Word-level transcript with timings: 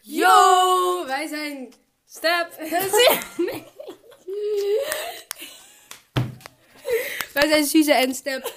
Yo, 0.00 1.04
wij 1.06 1.26
zijn 1.26 1.72
Step. 2.06 2.52
Nee. 3.36 3.64
wij 7.32 7.48
zijn 7.48 7.64
Suze 7.64 7.92
en 7.92 8.14
Step. 8.14 8.54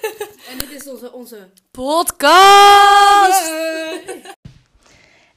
En 0.48 0.58
dit 0.58 0.70
is 0.70 0.88
onze, 0.88 1.12
onze 1.12 1.48
podcast. 1.70 3.50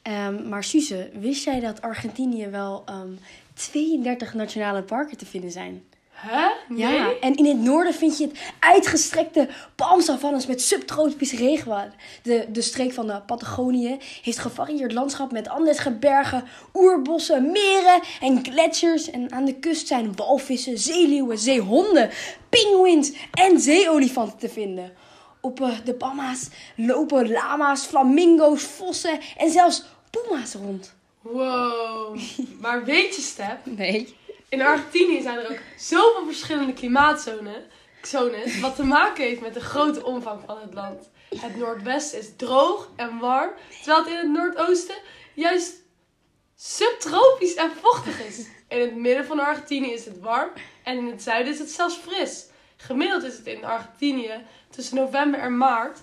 Ehm, 0.02 0.50
maar 0.50 0.64
Suze, 0.64 1.10
wist 1.14 1.44
jij 1.44 1.60
dat 1.60 1.82
Argentinië 1.82 2.48
wel 2.48 2.84
ehm, 2.86 3.14
32 3.54 4.34
nationale 4.34 4.84
parken 4.84 5.18
te 5.18 5.26
vinden 5.26 5.52
zijn? 5.52 5.86
Hè? 6.16 6.47
Ja, 6.75 7.13
en 7.20 7.36
in 7.36 7.45
het 7.45 7.59
noorden 7.59 7.93
vind 7.93 8.18
je 8.18 8.27
het 8.27 8.39
uitgestrekte 8.59 9.47
palmsavannes 9.75 10.47
met 10.47 10.61
subtropische 10.61 11.36
regenwoud. 11.36 11.91
De, 12.23 12.45
de 12.50 12.61
streek 12.61 12.93
van 12.93 13.07
de 13.07 13.21
Patagonië 13.25 13.97
heeft 14.21 14.39
gevarieerd 14.39 14.91
landschap 14.91 15.32
met 15.32 15.50
andesige 15.50 15.92
bergen, 15.92 16.43
oerbossen, 16.73 17.51
meren 17.51 18.01
en 18.21 18.46
gletsjers. 18.46 19.09
En 19.09 19.32
aan 19.32 19.46
de 19.46 19.56
kust 19.56 19.87
zijn 19.87 20.15
walvissen, 20.15 20.78
zeeleeuwen, 20.78 21.37
zeehonden, 21.37 22.09
pinguïns 22.50 23.14
en 23.32 23.59
zeeolifanten 23.59 24.37
te 24.37 24.50
vinden. 24.50 24.93
Op 25.42 25.61
eh, 25.61 25.70
de 25.84 25.93
Bahamas 25.93 26.47
lopen 26.75 27.32
lama's, 27.32 27.86
flamingo's, 27.86 28.64
vossen 28.64 29.20
en 29.37 29.51
zelfs 29.51 29.84
puma's 30.09 30.54
rond. 30.54 30.93
Wow. 31.21 32.20
Maar 32.61 32.86
weet 32.86 33.16
je, 33.16 33.22
Step, 33.22 33.58
Nee. 33.64 34.16
In 34.50 34.62
Argentinië 34.62 35.22
zijn 35.22 35.38
er 35.38 35.52
ook 35.52 35.59
zoveel 35.78 36.26
verschillende 36.26 36.73
klimaatzones, 36.73 37.64
zones, 38.02 38.59
wat 38.59 38.76
te 38.76 38.84
maken 38.84 39.23
heeft 39.23 39.42
met 39.42 39.54
de 39.54 39.62
grote 39.62 40.06
omvang 40.06 40.42
van 40.45 40.59
het 40.59 40.73
land. 40.73 41.09
Het 41.30 41.58
noordwesten 41.58 42.20
is 42.20 42.36
droog 42.36 42.90
en 42.95 43.20
warm, 43.20 43.52
terwijl 43.70 44.04
het 44.04 44.08
in 44.14 44.18
het 44.18 44.30
noordoosten 44.30 44.95
juist 45.34 45.73
subtropisch 46.56 47.56
en 47.56 47.72
vochtig 47.82 48.26
is. 48.26 48.48
In 48.68 48.80
het 48.80 48.96
midden 48.96 49.26
van 49.26 49.40
Argentinië 49.40 49.92
is 49.92 50.06
het 50.06 50.20
warm 50.20 50.52
en 50.84 50.98
in 50.98 51.06
het 51.06 51.22
zuiden 51.22 51.54
is 51.54 51.59
het 51.59 51.72
zelfs 51.72 51.96
fris. 51.96 52.46
Gemiddeld 52.78 53.24
is 53.24 53.38
het 53.38 53.46
in 53.46 53.66
Argentinië 53.66 54.46
tussen 54.70 54.96
november 54.96 55.40
en 55.40 55.58
maart, 55.58 56.00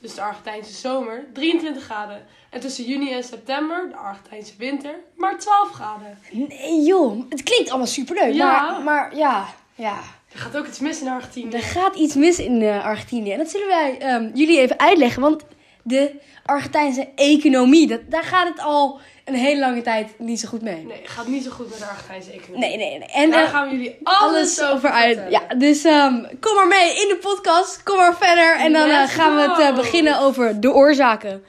dus 0.00 0.14
de 0.14 0.20
Argentijnse 0.20 0.72
zomer, 0.72 1.24
23 1.32 1.84
graden. 1.84 2.26
En 2.50 2.60
tussen 2.60 2.84
juni 2.84 3.12
en 3.12 3.24
september, 3.24 3.88
de 3.88 3.96
Argentijnse 3.96 4.52
winter, 4.58 4.94
maar 5.16 5.38
12 5.38 5.70
graden. 5.70 6.18
Nee 6.30 6.82
joh, 6.82 7.22
het 7.28 7.42
klinkt 7.42 7.68
allemaal 7.68 7.86
superleuk. 7.86 8.34
Ja. 8.34 8.70
Maar, 8.70 8.82
maar 8.82 9.16
ja, 9.16 9.46
ja. 9.74 10.00
Er 10.32 10.38
gaat 10.38 10.56
ook 10.56 10.66
iets 10.66 10.78
mis 10.78 11.00
in 11.00 11.08
Argentinië. 11.08 11.54
Er 11.56 11.62
gaat 11.62 11.96
iets 11.96 12.14
mis 12.14 12.38
in 12.38 12.62
eh, 12.62 12.84
Argentinië. 12.84 13.32
En 13.32 13.38
dat 13.38 13.50
zullen 13.50 13.66
wij 13.66 13.98
ehm, 13.98 14.30
jullie 14.34 14.58
even 14.58 14.78
uitleggen. 14.78 15.22
Want 15.22 15.44
de 15.88 16.20
Argentijnse 16.44 17.08
economie, 17.14 17.86
dat, 17.86 18.00
daar 18.08 18.24
gaat 18.24 18.48
het 18.48 18.60
al 18.60 19.00
een 19.28 19.34
hele 19.34 19.60
lange 19.60 19.82
tijd 19.82 20.18
niet 20.18 20.40
zo 20.40 20.48
goed 20.48 20.62
mee. 20.62 20.84
Nee, 20.84 21.00
het 21.00 21.10
gaat 21.10 21.26
niet 21.26 21.44
zo 21.44 21.50
goed 21.50 21.68
met 21.68 21.78
de 21.78 21.84
Argentijnse 21.84 22.30
economie. 22.30 22.68
Nee, 22.68 22.76
nee, 22.76 22.98
nee. 22.98 23.08
En 23.08 23.30
Daar 23.30 23.44
eh, 23.44 23.50
gaan 23.50 23.68
we 23.68 23.74
jullie 23.74 23.98
alles, 24.02 24.62
over 24.62 24.90
uit. 24.90 25.20
Ja, 25.30 25.54
dus 25.54 25.84
ehm, 25.84 26.24
kom 26.40 26.54
maar 26.54 26.66
mee 26.66 26.88
in 26.88 27.08
de 27.08 27.18
podcast. 27.20 27.82
Kom 27.82 27.96
maar 27.96 28.16
verder. 28.16 28.56
En 28.56 28.72
dan 28.72 28.88
eh, 28.88 29.08
gaan 29.08 29.34
we 29.34 29.40
het 29.40 29.58
eh, 29.58 29.74
beginnen 29.74 30.18
over 30.18 30.60
de 30.60 30.72
oorzaken. 30.72 31.44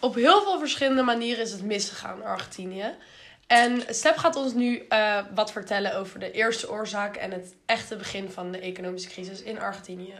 Op 0.00 0.14
heel 0.14 0.42
veel 0.42 0.58
verschillende 0.58 1.02
manieren 1.02 1.44
is 1.44 1.52
het 1.52 1.62
misgegaan 1.62 2.16
in 2.16 2.26
Argentinië. 2.26 2.94
En 3.46 3.82
Step 3.88 4.16
gaat 4.16 4.36
ons 4.36 4.52
nu 4.52 4.82
wat 5.34 5.52
vertellen 5.52 5.96
over 5.96 6.18
de 6.18 6.30
eerste 6.30 6.70
oorzaak 6.70 7.16
en 7.16 7.30
het 7.30 7.54
echte 7.66 7.96
begin 7.96 8.30
van 8.30 8.52
de 8.52 8.58
economische 8.58 9.08
crisis 9.08 9.42
in 9.42 9.60
Argentinië. 9.60 10.14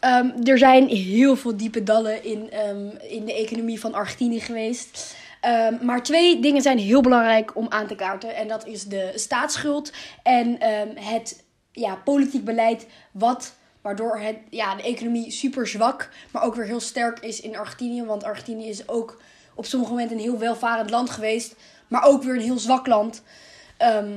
Ehm, 0.00 0.30
er 0.44 0.58
zijn 0.58 0.88
heel 0.88 1.36
veel 1.36 1.56
diepe 1.56 1.82
dallen 1.82 2.24
in, 2.24 2.50
ehm, 2.50 2.88
in 3.08 3.24
de 3.24 3.34
economie 3.34 3.80
van 3.80 3.94
Argentinië 3.94 4.40
geweest. 4.40 5.16
Ehm, 5.40 5.84
maar 5.84 6.02
twee 6.02 6.40
dingen 6.40 6.62
zijn 6.62 6.78
heel 6.78 7.00
belangrijk 7.00 7.56
om 7.56 7.66
aan 7.68 7.86
te 7.86 7.94
kaarten. 7.94 8.36
En 8.36 8.48
dat 8.48 8.66
is 8.66 8.84
de 8.84 9.12
staatsschuld 9.14 9.92
en 10.22 10.56
het 10.94 11.44
ja, 11.72 11.94
politiek 11.94 12.44
beleid. 12.44 12.86
Wat, 13.10 13.54
waardoor 13.80 14.18
het, 14.18 14.36
ja, 14.50 14.74
de 14.74 14.82
economie 14.82 15.30
super 15.30 15.66
zwak, 15.66 16.08
maar 16.30 16.42
ook 16.42 16.54
weer 16.54 16.64
heel 16.66 16.80
sterk 16.80 17.18
is 17.18 17.40
in 17.40 17.56
Argentinië. 17.56 18.04
Want 18.04 18.24
Argentinië 18.24 18.68
is 18.68 18.88
ook 18.88 19.20
op 19.54 19.64
sommige 19.66 19.92
momenten 19.92 20.16
een 20.16 20.22
heel 20.22 20.38
welvarend 20.38 20.90
land 20.90 21.10
geweest. 21.10 21.56
Maar 21.88 22.04
ook 22.04 22.22
weer 22.22 22.34
een 22.34 22.40
heel 22.40 22.58
zwak 22.58 22.86
land. 22.86 23.22
Ehm, 23.76 24.12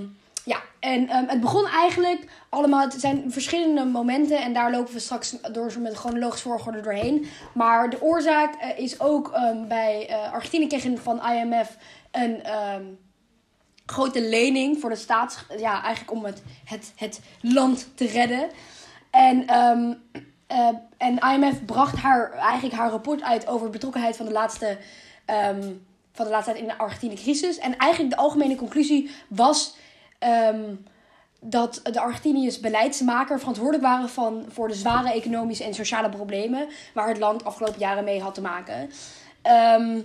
ja, 0.46 0.62
en 0.80 1.10
ehm, 1.10 1.28
het 1.28 1.42
begon 1.42 1.68
eigenlijk 1.68 2.26
allemaal. 2.50 2.82
Het 2.82 2.96
zijn 2.98 3.32
verschillende 3.32 3.86
momenten 3.86 4.42
en 4.42 4.54
daar 4.54 4.72
lopen 4.72 4.94
we 4.94 5.00
straks 5.00 5.36
door 5.52 5.74
met 5.80 5.92
een 5.92 5.98
chronologisch 5.98 6.42
volgorde 6.42 6.82
doorheen. 6.82 7.26
Maar 7.54 7.90
de 7.90 8.02
oorzaak 8.02 8.56
eh, 8.56 8.80
is 8.80 9.00
ook 9.00 9.32
ehm, 9.32 9.68
bij 9.68 10.08
eh, 10.10 10.34
Argentinië 10.34 10.68
kregen 10.68 10.98
van 10.98 11.32
IMF 11.32 11.78
een 12.12 12.44
ehm, 12.44 12.84
grote 13.86 14.22
lening 14.22 14.80
voor 14.80 14.90
de 14.90 14.96
staat. 14.96 15.46
Ja, 15.58 15.84
eigenlijk 15.84 16.12
om 16.12 16.26
het, 16.26 16.44
het, 16.66 16.94
het 16.96 17.20
land 17.42 17.88
te 17.96 18.06
redden. 18.06 18.50
En, 19.10 19.48
eh, 20.48 20.68
en 20.98 21.18
IMF 21.18 21.66
bracht 21.66 21.98
haar, 21.98 22.32
eigenlijk 22.32 22.76
haar 22.76 22.90
rapport 22.90 23.22
uit 23.22 23.48
over 23.48 23.70
betrokkenheid 23.70 24.16
van 24.16 24.26
de 24.26 24.32
laatste, 24.32 24.78
van 26.14 26.26
de 26.26 26.32
laatste 26.32 26.52
tijd 26.52 26.64
in 26.64 26.70
de 26.70 26.78
Argentinië-crisis. 26.78 27.58
En 27.58 27.78
eigenlijk 27.78 28.16
de 28.16 28.22
algemene 28.22 28.56
conclusie 28.56 29.12
was 29.28 29.76
ehm, 30.24 30.76
dat 31.40 31.80
de 31.84 32.00
Argentiniërs 32.00 32.60
beleidsmaker 32.60 33.40
verantwoordelijk 33.40 33.84
waren 33.84 34.10
van, 34.10 34.46
voor 34.48 34.68
de 34.68 34.74
zware 34.74 35.14
economische 35.14 35.64
en 35.64 35.74
sociale 35.74 36.10
problemen 36.10 36.68
waar 36.94 37.08
het 37.08 37.18
land 37.18 37.46
afgelopen 37.46 37.80
jaren 37.80 38.04
mee 38.04 38.22
had 38.22 38.34
te 38.34 38.42
maken. 38.42 38.90
Ehm, 39.42 40.00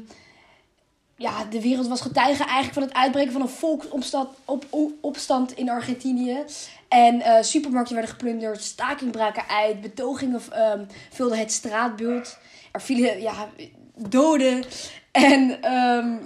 ja, 1.16 1.44
de 1.44 1.60
wereld 1.60 1.88
was 1.88 2.00
getuige 2.00 2.44
eigenlijk 2.44 2.74
van 2.74 2.82
het 2.82 2.94
uitbreken 2.94 3.32
van 3.32 3.40
een 3.40 3.48
volksopstand 3.48 4.28
op, 4.44 4.66
op- 4.70 4.92
opstand 5.00 5.52
in 5.52 5.70
Argentinië. 5.70 6.44
En 6.88 7.20
eh, 7.20 7.42
supermarkten 7.42 7.94
werden 7.94 8.14
geplunderd, 8.14 8.62
staking 8.62 9.10
braken 9.10 9.48
uit, 9.48 9.80
betogingen 9.80 10.40
ehm, 10.50 10.84
vulden 11.10 11.38
het 11.38 11.52
straatbeeld. 11.52 12.38
Er 12.72 12.80
vielen 12.82 13.20
ja, 13.20 13.48
doden. 13.94 14.64
En 15.10 15.58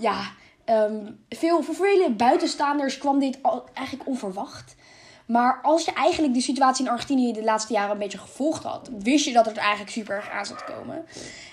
ja, 0.00 0.32
ehm, 0.64 1.10
veel, 1.28 1.62
voor 1.62 1.74
vele 1.74 2.10
buitenstaanders 2.10 2.98
kwam 2.98 3.18
dit 3.18 3.38
eigenlijk 3.74 4.08
onverwacht. 4.08 4.74
Maar 5.26 5.60
als 5.62 5.84
je 5.84 5.92
eigenlijk 5.92 6.34
de 6.34 6.40
situatie 6.40 6.84
in 6.84 6.90
Argentinië 6.90 7.32
de 7.32 7.44
laatste 7.44 7.72
jaren 7.72 7.90
een 7.90 7.98
beetje 7.98 8.18
gevolgd 8.18 8.62
had, 8.62 8.90
wist 8.98 9.24
je 9.24 9.32
dat 9.32 9.46
het 9.46 9.56
eigenlijk 9.56 9.90
super 9.90 10.16
erg 10.16 10.30
aan 10.30 10.44
te 10.44 10.72
komen. 10.76 11.04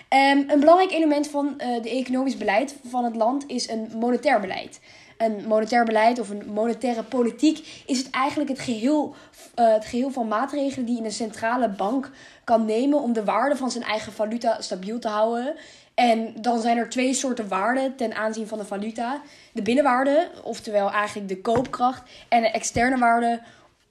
Ehm, 0.09 0.44
een 0.48 0.59
belangrijk 0.59 0.92
element 0.92 1.28
van 1.28 1.59
eh 1.59 1.81
de 1.81 1.90
economisch 1.90 2.38
beleid 2.38 2.75
van 2.88 3.03
het 3.03 3.16
land 3.16 3.44
is 3.48 3.69
een 3.69 3.92
monetair 3.96 4.40
beleid. 4.40 4.80
Een 5.18 5.48
monetair 5.48 5.86
beleid 5.86 6.19
of 6.19 6.30
een 6.30 6.44
monetaire 6.53 7.03
politiek 7.03 7.84
is 7.86 7.98
het 7.98 8.09
eigenlijk 8.09 8.50
het 8.50 8.59
geheel, 8.59 9.16
eh, 9.56 9.74
het 9.74 9.86
geheel 9.86 10.12
van 10.12 10.28
maatregelen 10.28 10.86
die 10.86 11.03
een 11.03 11.12
centrale 11.12 11.69
bank 11.69 12.12
kan 12.44 12.66
nemen 12.66 13.02
om 13.02 13.14
de 13.14 13.24
waarde 13.24 13.56
van 13.56 13.72
zijn 13.72 13.84
eigen 13.84 14.12
valuta 14.12 14.62
stabiel 14.62 15.00
te 15.00 15.08
houden. 15.08 15.56
En 16.00 16.34
dan 16.42 16.62
zijn 16.62 16.78
er 16.78 16.90
twee 16.90 17.14
soorten 17.14 17.48
waarden 17.48 17.96
ten 17.96 18.16
aanzien 18.16 18.48
van 18.48 18.58
de 18.58 18.66
valuta. 18.66 19.22
De 19.54 19.62
binnenwaarde, 19.62 20.32
oftewel 20.44 20.92
eigenlijk 20.92 21.28
de 21.28 21.42
koopkracht, 21.42 22.10
en 22.30 22.42
de 22.42 22.52
externe 22.52 22.98
waarde, 22.98 23.42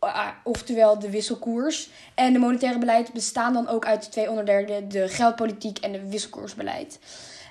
uh, 0.04 0.28
oftewel 0.44 0.98
de 0.98 1.10
wisselkoers. 1.10 1.88
En 2.14 2.32
de 2.32 2.38
monetaire 2.38 2.78
beleid 2.78 3.12
bestaan 3.12 3.52
dan 3.52 3.68
ook 3.68 3.86
uit 3.86 4.10
twee 4.10 4.30
onderdelen, 4.30 4.88
de 4.88 5.08
geldpolitiek 5.08 5.78
en 5.78 5.92
de 5.92 6.08
wisselkoersbeleid. 6.08 6.98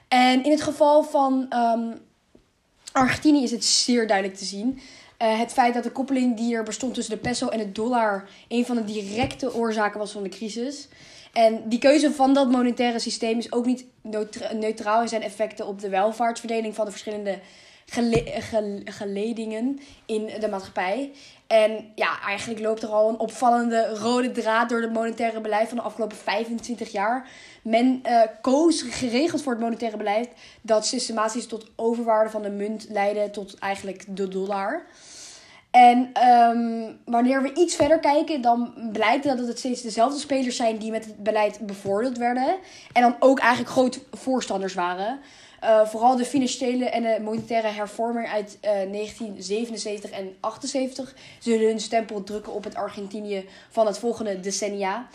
En 0.07 0.43
in 0.43 0.51
het 0.51 0.61
geval 0.61 1.03
van 1.03 1.45
ehm, 1.49 1.95
Argentinië 2.91 3.43
is 3.43 3.51
het 3.51 3.65
zeer 3.65 4.07
duidelijk 4.07 4.37
te 4.37 4.45
zien. 4.45 4.79
Eh, 5.17 5.39
het 5.39 5.53
feit 5.53 5.73
dat 5.73 5.83
de 5.83 5.91
koppeling 5.91 6.37
die 6.37 6.55
er 6.55 6.63
bestond 6.63 6.93
tussen 6.93 7.13
de 7.13 7.21
peso 7.21 7.47
en 7.47 7.57
de 7.57 7.71
dollar 7.71 8.29
een 8.47 8.65
van 8.65 8.75
de 8.75 8.83
directe 8.83 9.55
oorzaken 9.55 9.99
was 9.99 10.11
van 10.11 10.23
de 10.23 10.29
crisis. 10.29 10.87
En 11.33 11.69
die 11.69 11.79
keuze 11.79 12.11
van 12.11 12.33
dat 12.33 12.51
monetaire 12.51 12.99
systeem 12.99 13.37
is 13.37 13.51
ook 13.51 13.65
niet 13.65 13.85
neutra- 14.01 14.53
neutraal 14.53 15.01
in 15.01 15.07
zijn 15.07 15.21
effecten 15.21 15.67
op 15.67 15.79
de 15.79 15.89
welvaartsverdeling 15.89 16.75
van 16.75 16.85
de 16.85 16.91
verschillende 16.91 17.39
gele- 17.85 18.23
gel- 18.25 18.81
geledingen 18.85 19.79
in 20.05 20.29
de 20.39 20.47
maatschappij. 20.47 21.11
En 21.47 21.91
ja, 21.95 22.21
eigenlijk 22.21 22.61
loopt 22.61 22.83
er 22.83 22.89
al 22.89 23.09
een 23.09 23.19
opvallende 23.19 23.89
rode 23.95 24.31
draad 24.31 24.69
door 24.69 24.81
het 24.81 24.93
monetaire 24.93 25.41
beleid 25.41 25.67
van 25.67 25.77
de 25.77 25.83
afgelopen 25.83 26.17
25 26.17 26.91
jaar. 26.91 27.29
Men 27.61 27.99
eh, 28.03 28.21
koos 28.41 28.81
geregeld 28.81 29.41
voor 29.41 29.51
het 29.51 29.61
monetaire 29.61 29.97
beleid 29.97 30.29
dat 30.61 30.85
systematisch 30.85 31.47
tot 31.47 31.65
overwaarde 31.75 32.29
van 32.29 32.41
de 32.41 32.49
munt 32.49 32.85
leidde 32.89 33.29
tot 33.29 33.57
eigenlijk 33.59 34.03
de 34.07 34.27
dollar. 34.27 34.85
En 35.77 36.09
ehm, 36.13 36.93
wanneer 37.05 37.41
we 37.41 37.53
iets 37.53 37.75
verder 37.75 37.99
kijken, 37.99 38.41
dan 38.41 38.73
blijkt 38.91 39.23
dat 39.23 39.37
het 39.37 39.59
steeds 39.59 39.81
dezelfde 39.81 40.19
spelers 40.19 40.55
zijn 40.55 40.77
die 40.77 40.91
met 40.91 41.05
het 41.05 41.23
beleid 41.23 41.59
bevoordeeld 41.59 42.17
werden. 42.17 42.57
En 42.93 43.01
dan 43.01 43.15
ook 43.19 43.39
eigenlijk 43.39 43.71
groot 43.71 43.99
voorstanders 44.11 44.73
waren. 44.73 45.19
Eh, 45.59 45.85
vooral 45.85 46.15
de 46.15 46.25
financiële 46.25 46.85
en 46.89 47.03
de 47.03 47.23
monetaire 47.23 47.67
hervorming 47.67 48.27
uit 48.27 48.57
eh, 48.61 48.71
1977 48.71 50.09
en 50.09 50.35
78 50.39 51.15
zullen 51.39 51.67
hun 51.67 51.79
stempel 51.79 52.23
drukken 52.23 52.53
op 52.53 52.63
het 52.63 52.75
Argentinië 52.75 53.45
van 53.69 53.85
het 53.85 53.97
volgende 53.97 54.39
decennia. 54.39 55.07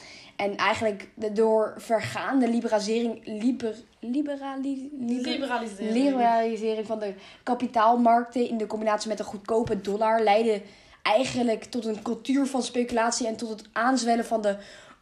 En 0.43 0.56
eigenlijk 0.56 1.09
de 1.15 1.33
door 1.33 1.75
vergaande 1.77 2.49
liberalisering, 2.49 3.21
liber, 3.25 3.75
liberali, 3.99 4.91
liber- 5.00 5.31
Liberalisering. 5.33 5.93
liberalisering 5.93 6.87
van 6.87 6.99
de 6.99 7.15
kapitaalmarkten 7.43 8.49
in 8.49 8.56
de 8.56 8.67
combinatie 8.67 9.09
met 9.09 9.19
een 9.19 9.25
goedkope 9.25 9.81
dollar 9.81 10.21
leidde 10.23 10.62
eigenlijk 11.03 11.65
tot 11.65 11.85
een 11.85 12.03
cultuur 12.03 12.47
van 12.47 12.62
speculatie 12.62 13.27
en 13.27 13.37
tot 13.37 13.49
het 13.49 13.65
aanzwellen 13.73 14.25
van 14.25 14.43
de 14.43 14.56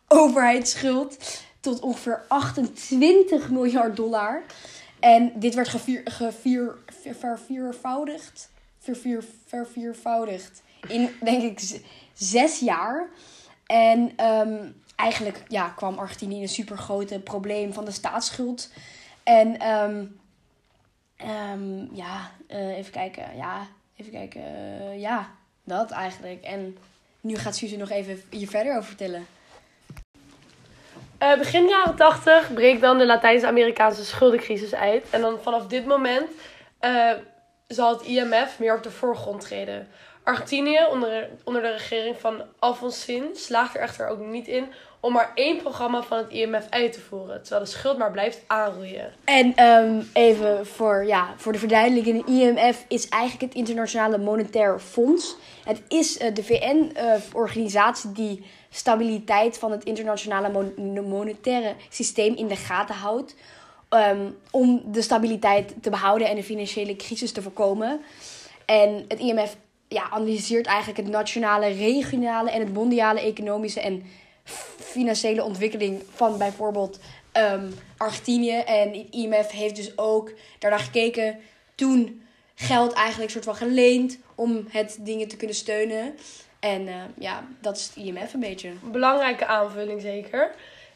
overheidsschuld 0.09 1.17
tot 1.61 1.81
ongeveer 1.81 2.23
28 2.29 3.51
miljard 3.51 3.97
dollar. 3.97 4.43
En 5.01 5.33
dit 5.35 5.55
werd 5.55 5.69
gevier, 5.69 6.01
gevier, 6.05 6.75
ver- 7.03 7.15
verviervoudigd, 7.15 8.51
vervier, 8.79 9.25
verviervoudigd 9.47 10.63
in, 10.89 11.09
denk 11.23 11.43
ik, 11.43 11.81
zes 12.13 12.59
jaar. 12.59 13.09
En 13.67 14.13
ehm, 14.17 14.57
eigenlijk 15.01 15.43
ja, 15.49 15.69
kwam 15.69 15.99
Argentinië 15.99 16.37
in 16.37 16.43
een 16.43 16.49
supergrote 16.49 17.19
probleem 17.19 17.73
van 17.73 17.85
de 17.85 17.91
staatsschuld. 17.91 18.71
En 19.23 19.57
ehm, 19.59 20.05
ja, 21.93 22.31
eh, 22.47 22.77
even 22.77 22.93
kijken. 22.93 23.37
Ja, 23.37 23.67
even 23.97 24.13
kijken. 24.13 24.43
eh, 24.43 25.01
ja, 25.01 25.31
dat 25.65 25.91
eigenlijk. 25.91 26.43
En 26.43 26.79
nu 27.21 27.37
gaat 27.37 27.57
Suze 27.57 27.77
nog 27.77 27.91
even 27.91 28.23
hier 28.31 28.49
verder 28.49 28.73
over 28.77 28.89
vertellen. 28.89 29.27
Eh, 31.19 31.39
begin 31.39 31.69
jaren 31.69 31.97
80 31.97 32.53
breekt 32.55 32.81
dan 32.81 32.99
de 32.99 33.07
Latijns-Amerikaanse 33.07 34.05
schuldencrisis 34.05 34.75
uit. 34.75 35.07
En 35.11 35.21
dan 35.21 35.39
vanaf 35.43 35.67
dit 35.67 35.87
moment 35.87 36.31
zal 37.67 37.93
het 37.93 38.07
IMF 38.07 38.59
meer 38.59 38.77
op 38.77 38.83
de 38.83 38.91
voorgrond 38.91 39.41
treden. 39.41 39.89
Argentinië, 40.23 40.87
onder, 40.91 41.29
onder 41.45 41.63
de 41.63 41.71
regering 41.71 42.17
van 42.19 42.43
Alfonsín, 42.59 43.31
slaagt 43.35 43.75
er 43.75 43.81
echter 43.81 44.09
ook 44.09 44.19
niet 44.19 44.49
in 44.49 44.73
om 45.01 45.13
maar 45.13 45.33
één 45.35 45.57
programma 45.57 46.03
van 46.03 46.19
het 46.19 46.31
IMF 46.31 46.67
uit 46.71 46.93
te 46.93 47.01
voeren. 47.01 47.43
Terwijl 47.43 47.65
de 47.65 47.71
schuld 47.71 47.99
maar 47.99 48.11
blijft 48.11 48.41
aangroeien. 48.47 49.13
En 49.25 49.55
ehm, 49.55 50.03
even 50.13 50.67
voor, 50.67 51.05
ja, 51.07 51.35
voor 51.37 51.53
de 51.53 51.59
verduidelijking. 51.59 52.25
De 52.25 52.33
IMF 52.33 52.85
is 52.89 53.09
eigenlijk 53.09 53.43
het 53.43 53.55
Internationale 53.55 54.19
Monetair 54.19 54.81
Fonds. 54.81 55.37
Het 55.65 55.83
is 55.89 56.19
eh, 56.19 56.35
de 56.35 56.45
VN-organisatie 56.45 58.13
die 58.13 58.45
stabiliteit 58.71 59.59
van 59.59 59.71
het 59.71 59.85
internationale 59.85 60.51
mon- 60.51 61.09
monetaire 61.09 61.75
systeem 61.89 62.35
in 62.35 62.49
de 62.49 62.57
gaten 62.57 62.95
houdt. 62.95 63.35
ehm, 63.89 64.31
om 64.51 64.83
de 64.85 65.03
stabiliteit 65.03 65.75
te 65.83 65.91
behouden 65.91 66.29
en 66.29 66.37
een 66.37 66.43
financiële 66.45 66.97
crisis 66.97 67.33
te 67.33 67.43
voorkomen. 67.43 68.01
En 68.65 69.05
het 69.09 69.19
IMF 69.19 69.57
ja, 69.89 70.11
analyseert 70.11 70.67
eigenlijk 70.67 70.99
het 70.99 71.09
nationale, 71.09 71.67
regionale 71.67 72.51
en 72.51 72.61
het 72.61 72.73
mondiale 72.73 73.21
economische 73.21 73.81
en 73.81 74.03
financiële 74.79 75.45
ontwikkeling 75.45 76.03
van 76.15 76.39
bijvoorbeeld 76.39 76.99
ehm, 77.33 77.71
Argentinië. 77.97 78.59
En 78.59 79.11
IMF 79.11 79.51
heeft 79.51 79.77
dus 79.77 79.99
ook 79.99 80.33
daarna 80.59 80.79
gekeken. 80.79 81.39
Toen 81.75 82.23
geld 82.55 82.93
eigenlijk 82.93 83.31
soort 83.31 83.45
van 83.45 83.57
geleend 83.57 84.19
om 84.35 84.67
het 84.69 84.99
dingen 85.01 85.29
te 85.29 85.37
kunnen 85.37 85.57
steunen. 85.57 86.15
En 86.61 86.89
eh, 86.89 86.95
ja, 87.19 87.45
dat 87.61 87.77
is 87.77 87.87
het 87.87 87.97
IMF 87.97 88.35
een 88.35 88.41
beetje. 88.41 88.73
Belangrijke 88.83 89.47
aanvulling 89.47 90.01
zeker. 90.01 90.55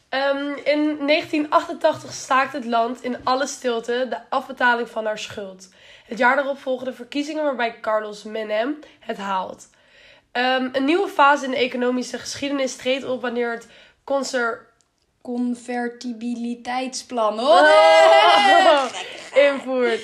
Ehm, 0.09 0.53
in 0.65 1.07
1988 1.07 2.13
staakt 2.13 2.53
het 2.53 2.65
land 2.65 3.03
in 3.03 3.25
alle 3.25 3.47
stilte 3.47 4.07
de 4.11 4.19
afbetaling 4.29 4.89
van 4.89 5.05
haar 5.05 5.19
schuld. 5.19 5.69
Het 6.07 6.19
jaar 6.19 6.37
daarop 6.37 6.59
volgen 6.59 6.87
de 6.87 6.93
verkiezingen 6.93 7.45
waarbij 7.45 7.81
Carlos 7.81 8.23
Menem 8.23 8.79
het 9.01 9.17
haalt. 9.17 9.69
Ehm, 10.35 10.69
een 10.73 10.85
nieuwe 10.85 11.09
fase 11.09 11.45
in 11.45 11.51
de 11.51 11.57
economische 11.57 12.19
geschiedenis 12.19 12.77
treedt 12.77 13.05
op 13.05 13.21
wanneer 13.21 13.51
het 13.51 13.69
conser... 14.05 14.73
Convertibiliteitsplan. 15.23 17.41
Oh, 17.41 17.47
Oh, 18.65 18.85
invoert. 19.35 20.01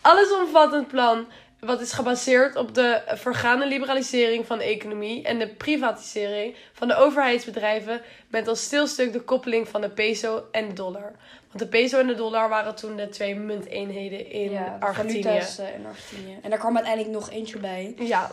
Allesomvattend 0.00 0.88
plan 0.88 1.26
wat 1.60 1.80
is 1.80 1.92
gebaseerd 1.92 2.56
op 2.56 2.74
de 2.74 3.02
vergaande 3.06 3.66
liberalisering 3.66 4.46
van 4.46 4.58
de 4.58 4.64
economie 4.64 5.22
en 5.22 5.38
de 5.38 5.48
privatisering 5.48 6.56
van 6.72 6.88
de 6.88 6.94
overheidsbedrijven 6.94 8.00
met 8.28 8.48
als 8.48 8.62
stilstuk 8.62 9.12
de 9.12 9.20
koppeling 9.20 9.68
van 9.68 9.80
de 9.80 9.90
peso 9.90 10.44
en 10.52 10.68
de 10.68 10.74
dollar. 10.74 11.12
Want 11.48 11.58
de 11.58 11.66
peso 11.66 11.98
en 11.98 12.06
de 12.06 12.14
dollar 12.14 12.48
waren 12.48 12.74
toen 12.74 12.96
de 12.96 13.08
twee 13.08 13.34
munteenheden 13.34 14.30
in 14.30 14.50
ja, 14.50 14.76
Argentinië. 14.80 15.22
valuta's, 15.22 15.58
eh, 15.58 15.74
in 15.74 15.86
Argentinië. 15.86 16.38
En 16.42 16.50
daar 16.50 16.58
kwam 16.58 16.76
uiteindelijk 16.76 17.14
nog 17.14 17.30
eentje 17.30 17.58
bij. 17.58 17.94
Ja. 17.96 18.30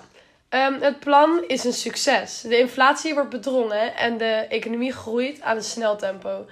Ehm, 0.55 0.81
het 0.81 0.99
plan 0.99 1.43
is 1.47 1.63
een 1.63 1.73
succes. 1.73 2.41
De 2.41 2.57
inflatie 2.57 3.13
wordt 3.13 3.29
bedrongen 3.29 3.95
en 3.95 4.17
de 4.17 4.45
economie 4.49 4.93
groeit 4.93 5.41
aan 5.41 5.55
een 5.55 5.63
snel 5.63 5.95
tempo. 5.95 6.45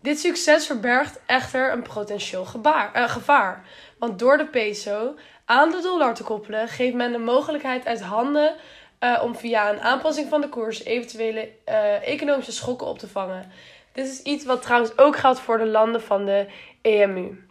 Dit 0.00 0.20
succes 0.20 0.66
verbergt 0.66 1.20
echter 1.26 1.72
een 1.72 1.82
potentieel 1.82 2.46
eh, 2.62 3.10
gevaar. 3.10 3.64
Want 3.98 4.18
door 4.18 4.36
de 4.36 4.46
peso 4.46 5.14
aan 5.44 5.70
de 5.70 5.80
dollar 5.80 6.14
te 6.14 6.22
koppelen, 6.22 6.68
geeft 6.68 6.94
men 6.94 7.12
de 7.12 7.18
mogelijkheid 7.18 7.86
uit 7.86 8.00
handen 8.00 8.54
eh, 8.98 9.20
om 9.24 9.36
via 9.36 9.72
een 9.72 9.80
aanpassing 9.80 10.28
van 10.28 10.40
de 10.40 10.48
koers 10.48 10.84
eventuele 10.84 11.48
eh, 11.64 12.08
economische 12.08 12.52
schokken 12.52 12.86
op 12.86 12.98
te 12.98 13.08
vangen. 13.08 13.52
Dit 13.92 14.06
is 14.06 14.22
iets 14.22 14.44
wat 14.44 14.62
trouwens 14.62 14.98
ook 14.98 15.16
geldt 15.16 15.40
voor 15.40 15.58
de 15.58 15.66
landen 15.66 16.02
van 16.02 16.24
de 16.24 16.46
EMU. 16.82 17.44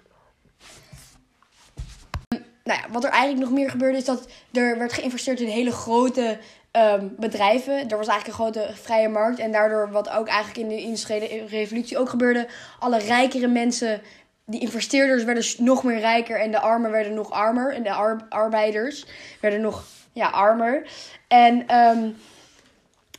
Nou 2.64 2.80
ja, 2.82 2.92
wat 2.92 3.04
er 3.04 3.10
eigenlijk 3.10 3.50
nog 3.50 3.60
meer 3.60 3.70
gebeurde 3.70 3.98
is 3.98 4.06
dat 4.06 4.28
er 4.52 4.78
werd 4.78 4.94
geïnvesteerd 4.94 5.40
in 5.40 5.48
hele 5.48 5.72
grote 5.72 6.38
ehm, 6.72 7.08
bedrijven. 7.18 7.90
Er 7.90 7.98
was 7.98 8.08
eigenlijk 8.08 8.28
een 8.28 8.34
grote 8.34 8.70
vrije 8.74 9.10
markt. 9.10 9.40
En 9.40 9.52
daardoor, 9.52 9.92
wat 9.92 10.10
ook 10.10 10.28
eigenlijk 10.28 10.58
in 10.58 10.68
de 10.68 10.82
industriële 10.82 11.46
revolutie 11.48 11.98
ook 11.98 12.10
gebeurde, 12.10 12.48
alle 12.80 12.98
rijkere 12.98 13.48
mensen, 13.48 14.02
die 14.46 14.62
investeerders 14.62 15.24
werden 15.24 15.46
nog 15.58 15.84
meer 15.84 16.00
rijker 16.00 16.40
en 16.40 16.52
de 16.52 16.60
armen 16.60 16.92
werden 16.92 17.14
nog 17.14 17.32
armer. 17.32 17.74
En 17.74 17.84
de 17.84 17.92
ar- 17.92 18.26
arbeiders 18.30 19.06
werden 19.42 19.62
nog 19.62 19.84
ja, 20.14 20.28
armer. 20.28 20.88
En 21.28 21.68
ehm, 21.68 22.10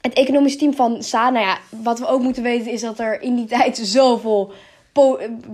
het 0.01 0.13
economisch 0.13 0.59
team 0.59 0.75
van 0.75 1.03
SA, 1.03 1.31
nou 1.31 1.47
ja, 1.47 1.59
wat 1.69 1.99
we 1.99 2.07
ook 2.07 2.23
moeten 2.23 2.43
weten 2.43 2.73
is 2.73 2.81
dat 2.81 2.99
er 2.99 3.23
in 3.23 3.35
die 3.35 3.47
tijd 3.47 3.77
zoveel 3.77 4.53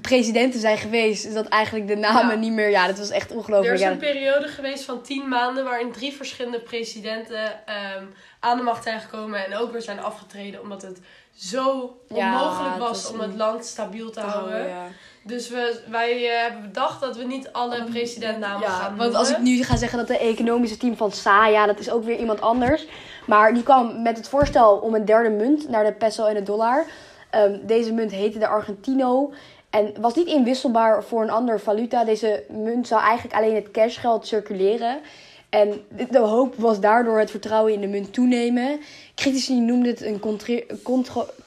presidenten 0.00 0.60
zijn 0.60 0.78
geweest. 0.78 1.34
Dat 1.34 1.46
eigenlijk 1.48 1.88
de 1.88 1.96
namen 1.96 2.34
Ja. 2.34 2.40
niet 2.40 2.52
meer, 2.52 2.70
ja, 2.70 2.86
dat 2.86 2.98
was 2.98 3.10
echt 3.10 3.30
Er 3.30 3.36
ongelooflijk. 3.36 3.74
is 3.74 3.80
Ja, 3.80 3.90
een 3.90 3.98
periode 3.98 4.48
geweest 4.48 4.84
van 4.84 5.02
tien 5.02 5.28
maanden 5.28 5.64
waarin 5.64 5.92
drie 5.92 6.12
verschillende 6.12 6.60
presidenten 6.60 7.66
ehm, 7.66 8.04
aan 8.40 8.56
de 8.56 8.62
macht 8.62 8.82
zijn 8.82 9.00
gekomen 9.00 9.46
en 9.46 9.56
ook 9.56 9.72
weer 9.72 9.82
zijn 9.82 10.00
afgetreden 10.00 10.60
omdat 10.62 10.82
het 10.82 11.00
zo 11.36 11.96
onmogelijk 12.08 12.76
was 12.76 12.88
was 13.02 13.12
om 13.12 13.20
het 13.20 13.34
land 13.34 13.64
stabiel 13.64 14.10
te 14.10 14.20
houden. 14.20 14.60
Oh, 14.60 14.68
ja. 14.68 14.86
Dus 15.22 15.48
we, 15.48 15.80
wij 15.90 16.26
eh, 16.34 16.42
hebben 16.42 16.62
bedacht 16.62 17.00
dat 17.00 17.16
we 17.16 17.24
niet 17.24 17.52
alle 17.52 17.84
presidentnamen 17.84 18.68
gaan 18.68 18.80
noemen. 18.88 18.98
want 18.98 19.14
als 19.14 19.30
ik 19.30 19.38
nu 19.38 19.62
ga 19.64 19.76
zeggen 19.76 19.98
dat 19.98 20.06
de 20.08 20.18
economische 20.18 20.76
team 20.76 20.96
van 20.96 21.12
SA, 21.12 21.46
ja, 21.46 21.66
dat 21.66 21.78
is 21.78 21.90
ook 21.90 22.04
weer 22.04 22.18
iemand 22.18 22.40
anders. 22.40 22.86
Maar 23.26 23.54
die 23.54 23.62
kwam 23.62 24.02
met 24.02 24.16
het 24.16 24.28
voorstel 24.28 24.76
om 24.76 24.94
een 24.94 25.04
derde 25.04 25.30
munt 25.30 25.68
naar 25.68 25.84
de 25.84 25.92
peso 25.92 26.24
en 26.24 26.34
de 26.34 26.42
dollar. 26.42 26.84
Ehm, 27.30 27.58
deze 27.66 27.92
munt 27.92 28.10
heette 28.10 28.38
de 28.38 28.46
Argentino 28.46 29.32
en 29.70 29.92
was 30.00 30.14
niet 30.14 30.26
inwisselbaar 30.26 31.04
voor 31.04 31.22
een 31.22 31.30
andere 31.30 31.58
valuta. 31.58 32.04
Deze 32.04 32.44
munt 32.48 32.86
zou 32.86 33.02
eigenlijk 33.02 33.36
alleen 33.36 33.54
het 33.54 33.70
cashgeld 33.70 34.26
circuleren. 34.26 35.00
En 35.48 35.80
de- 36.10 36.18
hoop 36.18 36.54
was 36.54 36.80
daardoor 36.80 37.18
het 37.18 37.30
vertrouwen 37.30 37.72
in 37.72 37.80
de 37.80 37.86
munt 37.86 38.12
toenemen. 38.12 38.80
Critici 39.14 39.60
noemden 39.60 39.90
het 39.90 40.02
een 40.02 40.20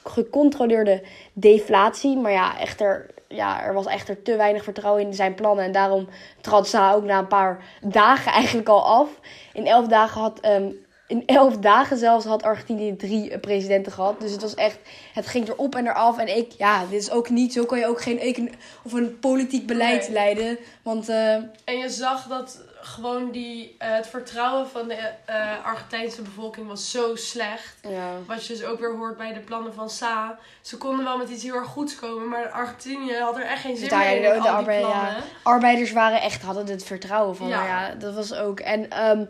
gecontroleerde 0.03 1.03
deflatie. 1.33 2.17
Maar 2.17 2.31
ja, 2.31 2.59
echter, 2.59 3.05
ja, 3.27 3.63
er 3.63 3.73
was 3.73 3.85
echter 3.85 4.21
te 4.21 4.35
weinig 4.35 4.63
vertrouwen 4.63 5.03
in 5.03 5.13
zijn 5.13 5.35
plannen. 5.35 5.65
En 5.65 5.71
daarom 5.71 6.07
trad 6.41 6.67
Sa 6.67 6.93
ook 6.93 7.03
na 7.03 7.19
een 7.19 7.27
paar 7.27 7.63
dagen 7.81 8.31
eigenlijk 8.31 8.67
al 8.69 8.83
af. 8.85 9.09
In 9.53 9.67
elf 9.67 9.87
dagen 9.87 10.21
had... 10.21 10.39
ehm, 10.39 10.69
in 11.11 11.23
elf 11.25 11.57
dagen 11.57 11.97
zelfs 11.97 12.25
had 12.25 12.43
Argentinië 12.43 12.95
drie 12.95 13.29
eh, 13.31 13.39
presidenten 13.39 13.91
gehad. 13.91 14.19
Dus 14.21 14.31
het 14.31 14.41
was 14.41 14.55
echt, 14.55 14.77
het 15.13 15.27
ging 15.27 15.47
erop 15.47 15.75
en 15.75 15.87
eraf. 15.87 16.17
En 16.17 16.37
ik, 16.37 16.51
ja, 16.57 16.85
dit 16.89 17.01
is 17.01 17.11
ook 17.11 17.29
niet, 17.29 17.53
zo 17.53 17.65
kan 17.65 17.79
je 17.79 17.85
ook 17.87 18.01
geen 18.01 18.19
econ 18.19 18.51
of 18.83 18.93
een 18.93 19.19
politiek 19.19 19.67
beleid 19.67 20.01
Nee. 20.01 20.11
leiden. 20.11 20.57
Want 20.81 21.09
eh, 21.09 21.33
En 21.33 21.77
je 21.77 21.89
zag 21.89 22.27
dat 22.27 22.59
gewoon 22.83 23.31
die, 23.31 23.75
eh, 23.77 23.87
het 23.95 24.07
vertrouwen 24.07 24.67
van 24.69 24.87
de 24.87 25.09
eh, 25.25 25.65
Argentijnse 25.65 26.21
bevolking 26.21 26.67
was 26.67 26.91
zo 26.91 27.15
slecht. 27.15 27.75
ja. 27.89 28.07
Wat 28.27 28.45
je 28.45 28.53
dus 28.53 28.63
ook 28.63 28.79
weer 28.79 28.95
hoort 28.95 29.17
bij 29.17 29.33
de 29.33 29.39
plannen 29.39 29.73
van 29.73 29.89
Sa. 29.89 30.37
Ze 30.61 30.77
konden 30.77 31.05
wel 31.05 31.17
met 31.17 31.29
iets 31.29 31.43
heel 31.43 31.55
erg 31.55 31.67
goeds 31.67 31.95
komen, 31.95 32.27
maar 32.27 32.49
Argentinië 32.49 33.13
had 33.13 33.35
er 33.37 33.45
echt 33.45 33.61
geen 33.61 33.77
zin 33.77 33.89
daar, 33.89 33.99
meer 33.99 34.23
in, 34.23 34.33
de- 34.33 34.41
de 34.41 34.49
arbeid- 34.49 34.81
ja. 34.81 35.15
arbeiders 35.43 35.91
waren 35.91 36.21
echt, 36.21 36.41
hadden 36.41 36.65
het 36.67 36.83
vertrouwen 36.83 37.35
van. 37.35 37.47
Ja. 37.47 37.55
Nou 37.55 37.67
ja, 37.67 37.95
dat 37.95 38.13
was 38.13 38.33
ook. 38.33 38.59
En 38.59 38.89
ehm, 38.89 39.25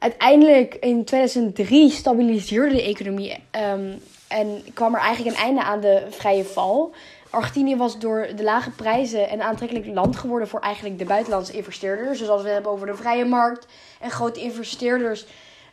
uiteindelijk 0.00 0.74
in 0.74 1.04
2003 1.04 1.90
stabiliseerde 1.90 2.74
de 2.74 2.82
economie. 2.82 3.44
ehm, 3.50 3.92
en 4.28 4.64
kwam 4.74 4.94
er 4.94 5.00
eigenlijk 5.00 5.36
een 5.36 5.42
einde 5.42 5.62
aan 5.62 5.80
de 5.80 6.06
vrije 6.10 6.44
val. 6.44 6.94
Argentinië 7.30 7.76
was 7.76 7.98
door 7.98 8.28
de 8.36 8.42
lage 8.42 8.70
prijzen 8.70 9.32
een 9.32 9.42
aantrekkelijk 9.42 9.86
land 9.86 10.16
geworden 10.16 10.48
voor 10.48 10.60
eigenlijk 10.60 10.98
de 10.98 11.04
buitenlandse 11.04 11.52
investeerders. 11.52 12.18
Dus 12.18 12.28
als 12.28 12.40
we 12.40 12.46
het 12.46 12.54
hebben 12.54 12.72
over 12.72 12.86
de 12.86 12.94
vrije 12.94 13.24
markt 13.24 13.66
en 14.00 14.10
grote 14.10 14.40
investeerders. 14.40 15.26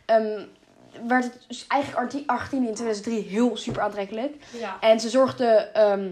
ehm, 0.04 0.40
werd 1.06 1.24
het 1.24 1.44
dus 1.48 1.64
eigenlijk 1.68 2.26
Argentinië 2.26 2.68
in 2.68 2.74
2003 2.74 3.22
heel 3.22 3.56
super 3.56 3.82
aantrekkelijk. 3.82 4.34
Ja. 4.58 4.76
En 4.80 5.00
ze 5.00 5.08
zorgde 5.08 5.46
ehm, 5.72 6.08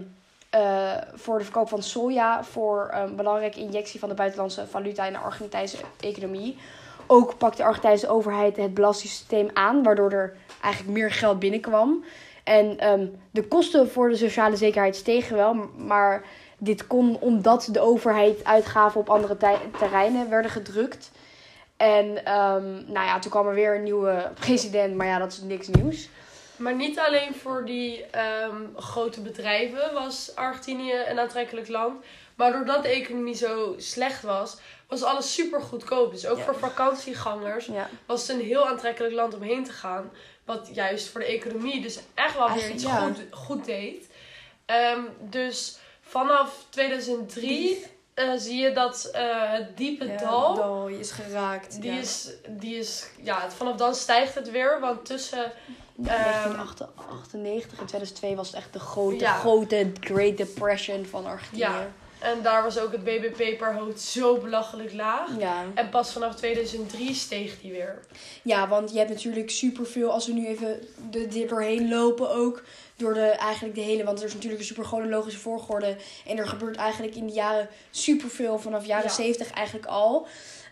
eh, 0.49 0.91
voor 1.13 1.37
de 1.37 1.43
verkoop 1.43 1.69
van 1.69 1.83
soja, 1.83 2.43
voor 2.43 2.89
een 2.93 3.15
belangrijke 3.15 3.59
injectie 3.59 3.99
van 3.99 4.09
de 4.09 4.15
buitenlandse 4.15 4.67
valuta 4.67 5.05
in 5.05 5.13
de 5.13 5.19
Argentijnse 5.19 5.77
economie. 5.99 6.57
Ook 7.07 7.37
pakte 7.37 7.57
de 7.57 7.63
Argentijnse 7.63 8.09
overheid 8.09 8.57
het 8.57 8.73
belastingssysteem 8.73 9.49
aan, 9.53 9.83
waardoor 9.83 10.11
er 10.11 10.35
eigenlijk 10.61 10.97
meer 10.97 11.11
geld 11.11 11.39
binnenkwam. 11.39 12.03
En 12.43 12.79
ehm, 12.79 13.05
de 13.31 13.43
kosten 13.47 13.89
voor 13.89 14.09
de 14.09 14.15
sociale 14.15 14.55
zekerheid 14.55 14.95
stegen 14.95 15.35
wel, 15.35 15.53
maar 15.77 16.23
dit 16.57 16.87
kon 16.87 17.17
omdat 17.19 17.69
de 17.71 17.79
overheid 17.79 18.43
uitgaven 18.43 18.99
op 18.99 19.09
andere 19.09 19.37
terreinen 19.77 20.29
werden 20.29 20.51
gedrukt. 20.51 21.11
En 21.77 22.25
ehm, 22.25 22.91
nou 22.91 23.05
ja, 23.05 23.19
toen 23.19 23.31
kwam 23.31 23.47
er 23.47 23.53
weer 23.53 23.75
een 23.75 23.83
nieuwe 23.83 24.31
president, 24.39 24.95
maar 24.95 25.07
ja, 25.07 25.17
dat 25.17 25.31
is 25.31 25.41
niks 25.41 25.67
nieuws. 25.67 26.09
Maar 26.55 26.75
niet 26.75 26.99
alleen 26.99 27.35
voor 27.35 27.65
die 27.65 28.05
ehm, 28.05 28.61
grote 28.75 29.21
bedrijven 29.21 29.93
was 29.93 30.31
Argentinië 30.35 30.93
een 31.07 31.19
aantrekkelijk 31.19 31.67
land. 31.67 32.03
Maar 32.35 32.51
doordat 32.51 32.83
de 32.83 32.89
economie 32.89 33.35
zo 33.35 33.73
slecht 33.77 34.21
was, 34.21 34.57
was 34.87 35.03
alles 35.03 35.33
super 35.33 35.61
goedkoop. 35.61 36.11
Dus 36.11 36.27
ook 36.27 36.37
Ja. 36.37 36.43
voor 36.43 36.55
vakantiegangers 36.55 37.65
Ja. 37.65 37.89
was 38.05 38.27
het 38.27 38.37
een 38.37 38.45
heel 38.45 38.67
aantrekkelijk 38.67 39.13
land 39.13 39.33
om 39.33 39.41
heen 39.41 39.63
te 39.63 39.71
gaan. 39.71 40.11
Wat 40.45 40.69
juist 40.73 41.07
voor 41.07 41.19
de 41.19 41.25
economie 41.27 41.81
dus 41.81 41.99
echt 42.13 42.37
wel 42.37 42.53
weer 42.53 42.69
iets 42.69 42.83
ja. 42.83 42.99
goed, 42.99 43.17
goed 43.31 43.65
deed. 43.65 44.07
Ehm, 44.65 44.99
dus 45.19 45.77
vanaf 46.01 46.65
2003 46.69 47.85
eh, 48.13 48.31
zie 48.37 48.61
je 48.61 48.71
dat 48.71 49.09
eh, 49.13 49.51
het 49.51 49.77
diepe 49.77 50.15
dal... 50.15 50.87
is 50.87 51.11
geraakt. 51.11 51.81
Die 51.81 51.91
is, 51.91 52.29
die 52.47 52.75
is, 52.75 53.07
ja, 53.21 53.51
vanaf 53.51 53.75
dan 53.75 53.95
stijgt 53.95 54.35
het 54.35 54.51
weer. 54.51 54.79
Want 54.79 55.05
tussen, 55.05 55.51
ehm, 56.05 56.53
1998 56.55 57.79
en 57.79 57.85
2002 57.85 58.35
was 58.35 58.47
het 58.47 58.55
echt 58.55 58.73
de 58.73 58.79
grote, 58.79 59.25
grote 59.25 59.91
Great 59.99 60.37
Depression 60.37 61.05
van 61.05 61.25
Argentinië. 61.25 61.87
En 62.19 62.41
daar 62.41 62.63
was 62.63 62.79
ook 62.79 62.91
het 62.91 63.03
BBP 63.03 63.57
per 63.57 63.73
hoofd 63.73 64.01
zo 64.01 64.37
belachelijk 64.37 64.93
laag. 64.93 65.29
Ja. 65.39 65.63
En 65.73 65.89
pas 65.89 66.11
vanaf 66.11 66.35
2003 66.35 67.13
steeg 67.13 67.61
die 67.61 67.71
weer. 67.71 67.99
ja, 68.41 68.67
want 68.67 68.91
je 68.91 68.97
hebt 68.97 69.09
natuurlijk 69.09 69.49
superveel, 69.49 70.11
als 70.11 70.27
we 70.27 70.33
nu 70.33 70.47
even 70.47 70.79
de, 71.09 71.41
er 71.41 71.47
doorheen 71.47 71.89
lopen 71.89 72.29
ook, 72.29 72.63
door 72.95 73.13
de, 73.13 73.25
eigenlijk 73.25 73.75
de 73.75 73.81
hele, 73.81 74.03
want 74.03 74.19
er 74.19 74.25
is 74.25 74.33
natuurlijk 74.33 74.61
een 74.61 74.67
super 74.67 74.85
chronologische 74.85 75.39
volgorde. 75.39 75.95
En 76.25 76.37
er 76.37 76.47
gebeurt 76.47 76.75
eigenlijk 76.75 77.15
in 77.15 77.27
de 77.27 77.33
jaren 77.33 77.69
superveel, 77.91 78.59
vanaf 78.59 78.85
jaren 78.85 79.09
Ja. 79.09 79.13
70 79.13 79.51
eigenlijk 79.51 79.85
al. 79.85 80.27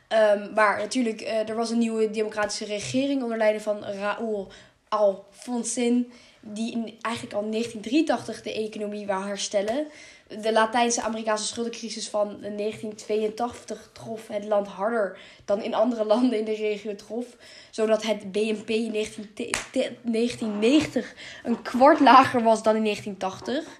Ehm, 0.07 0.53
maar 0.53 0.77
natuurlijk, 0.77 1.21
eh, 1.21 1.49
er 1.49 1.55
was 1.55 1.69
een 1.69 1.77
nieuwe 1.77 2.09
democratische 2.09 2.65
regering 2.65 3.23
onder 3.23 3.37
leiding 3.37 3.63
van 3.63 3.83
Raúl 3.83 4.47
Alfonsín. 4.89 6.11
Die 6.39 6.71
in, 6.71 6.97
eigenlijk 7.01 7.35
al 7.35 7.43
in 7.43 7.49
1983 7.49 8.41
de 8.41 8.53
economie 8.53 9.07
wou 9.07 9.25
herstellen. 9.25 9.87
De 10.27 10.51
Latijnse-Amerikaanse 10.51 11.45
schuldencrisis 11.45 12.09
van 12.09 12.27
1982 12.27 13.89
trof 13.93 14.27
het 14.27 14.45
land 14.45 14.67
harder 14.67 15.17
dan 15.45 15.61
in 15.61 15.73
andere 15.73 16.05
landen 16.13 16.39
in 16.39 16.45
de 16.45 16.55
regio 16.55 16.95
trof. 16.95 17.25
Zodat 17.69 18.03
het 18.03 18.31
BNP 18.31 18.69
in 18.69 18.91
19 18.91 19.33
te- 19.33 19.49
te- 19.71 19.91
1990 20.01 21.13
een 21.43 21.61
kwart 21.61 21.99
lager 21.99 22.43
was 22.43 22.63
dan 22.63 22.75
in 22.75 22.83
1980. 22.83 23.79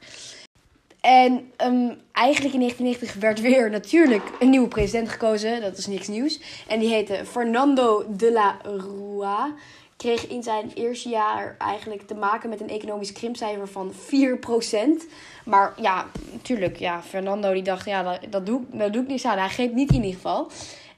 En 1.01 1.51
ehm, 1.57 1.93
eigenlijk 2.11 2.53
in 2.53 2.59
1990 2.59 3.13
werd 3.13 3.41
weer 3.41 3.69
natuurlijk 3.69 4.31
een 4.39 4.49
nieuwe 4.49 4.67
president 4.67 5.09
gekozen. 5.09 5.61
Dat 5.61 5.77
is 5.77 5.87
niks 5.87 6.07
nieuws. 6.07 6.39
En 6.67 6.79
die 6.79 6.89
heette 6.89 7.25
Fernando 7.25 8.05
de 8.09 8.31
la 8.31 8.57
Rúa. 8.63 9.53
Kreeg 9.97 10.27
in 10.27 10.43
zijn 10.43 10.71
eerste 10.73 11.09
jaar 11.09 11.55
eigenlijk 11.57 12.07
te 12.07 12.13
maken 12.15 12.49
met 12.49 12.61
een 12.61 12.69
economisch 12.69 13.11
krimpcijfer 13.11 13.67
van 13.67 13.93
4%. 13.93 15.03
Maar 15.45 15.73
ja, 15.81 16.05
natuurlijk, 16.31 16.77
ja, 16.79 17.01
Fernando 17.01 17.53
die 17.53 17.63
dacht, 17.63 17.85
ja, 17.85 18.03
dat, 18.03 18.19
dat, 18.29 18.45
doe, 18.45 18.61
ik- 18.61 18.79
dat 18.79 18.93
doe 18.93 19.01
ik 19.01 19.07
niks 19.07 19.25
aan. 19.25 19.37
Hij 19.37 19.49
greep 19.49 19.73
niet 19.73 19.89
in 19.89 19.95
ieder 19.95 20.13
geval. 20.13 20.47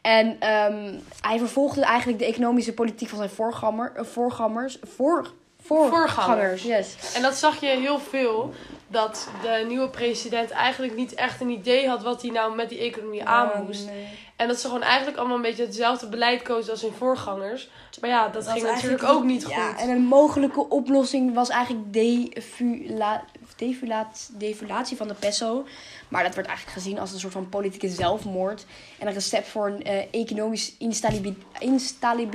En 0.01 0.35
ehm, 0.39 0.93
hij 1.21 1.37
vervolgde 1.37 1.81
eigenlijk 1.81 2.19
de 2.19 2.25
economische 2.25 2.73
politiek 2.73 3.09
van 3.09 3.17
zijn 3.17 3.29
voorganger, 3.29 3.91
eh, 3.95 4.03
voorgangers. 4.03 4.79
Voor, 4.83 5.33
voorgangers, 5.61 6.11
Voorgangers. 6.13 6.63
yes. 6.63 7.13
En 7.15 7.21
dat 7.21 7.35
zag 7.35 7.59
je 7.59 7.67
heel 7.67 7.99
veel. 7.99 8.53
Dat 8.87 9.29
de 9.41 9.65
nieuwe 9.67 9.89
president 9.89 10.49
eigenlijk 10.51 10.95
niet 10.95 11.13
echt 11.13 11.41
een 11.41 11.49
idee 11.49 11.87
had 11.87 12.03
wat 12.03 12.21
hij 12.21 12.31
nou 12.31 12.55
met 12.55 12.69
die 12.69 12.79
economie 12.79 13.23
aan 13.25 13.63
moest. 13.65 13.85
nee. 13.85 14.07
En 14.37 14.47
dat 14.47 14.59
ze 14.59 14.67
gewoon 14.67 14.81
eigenlijk 14.81 15.17
allemaal 15.17 15.35
een 15.35 15.41
beetje 15.41 15.65
hetzelfde 15.65 16.07
beleid 16.07 16.41
kozen 16.41 16.71
als 16.71 16.81
hun 16.81 16.93
voorgangers. 16.93 17.69
Maar 18.01 18.09
ja, 18.09 18.27
dat, 18.27 18.45
Dat 18.45 18.53
ging 18.53 18.65
natuurlijk 18.65 19.03
ook 19.03 19.23
niet 19.23 19.43
goed. 19.43 19.53
Ja, 19.53 19.77
en 19.77 19.89
een 19.89 20.05
mogelijke 20.05 20.69
oplossing 20.69 21.33
was 21.33 21.49
eigenlijk 21.49 21.93
defula, 21.93 23.23
defulaat, 23.55 24.29
deflatie 24.33 24.97
van 24.97 25.07
de 25.07 25.13
peso. 25.13 25.65
Maar 26.07 26.23
dat 26.23 26.35
werd 26.35 26.47
eigenlijk 26.47 26.77
gezien 26.77 26.99
als 26.99 27.13
een 27.13 27.19
soort 27.19 27.33
van 27.33 27.49
politieke 27.49 27.89
zelfmoord. 27.89 28.65
En 28.99 29.07
een 29.07 29.13
recept 29.13 29.47
voor 29.47 29.67
een 29.67 29.83
eh, 29.83 30.21
economisch 30.21 30.75
instabiel, 30.77 31.35
instabiel, 31.59 32.29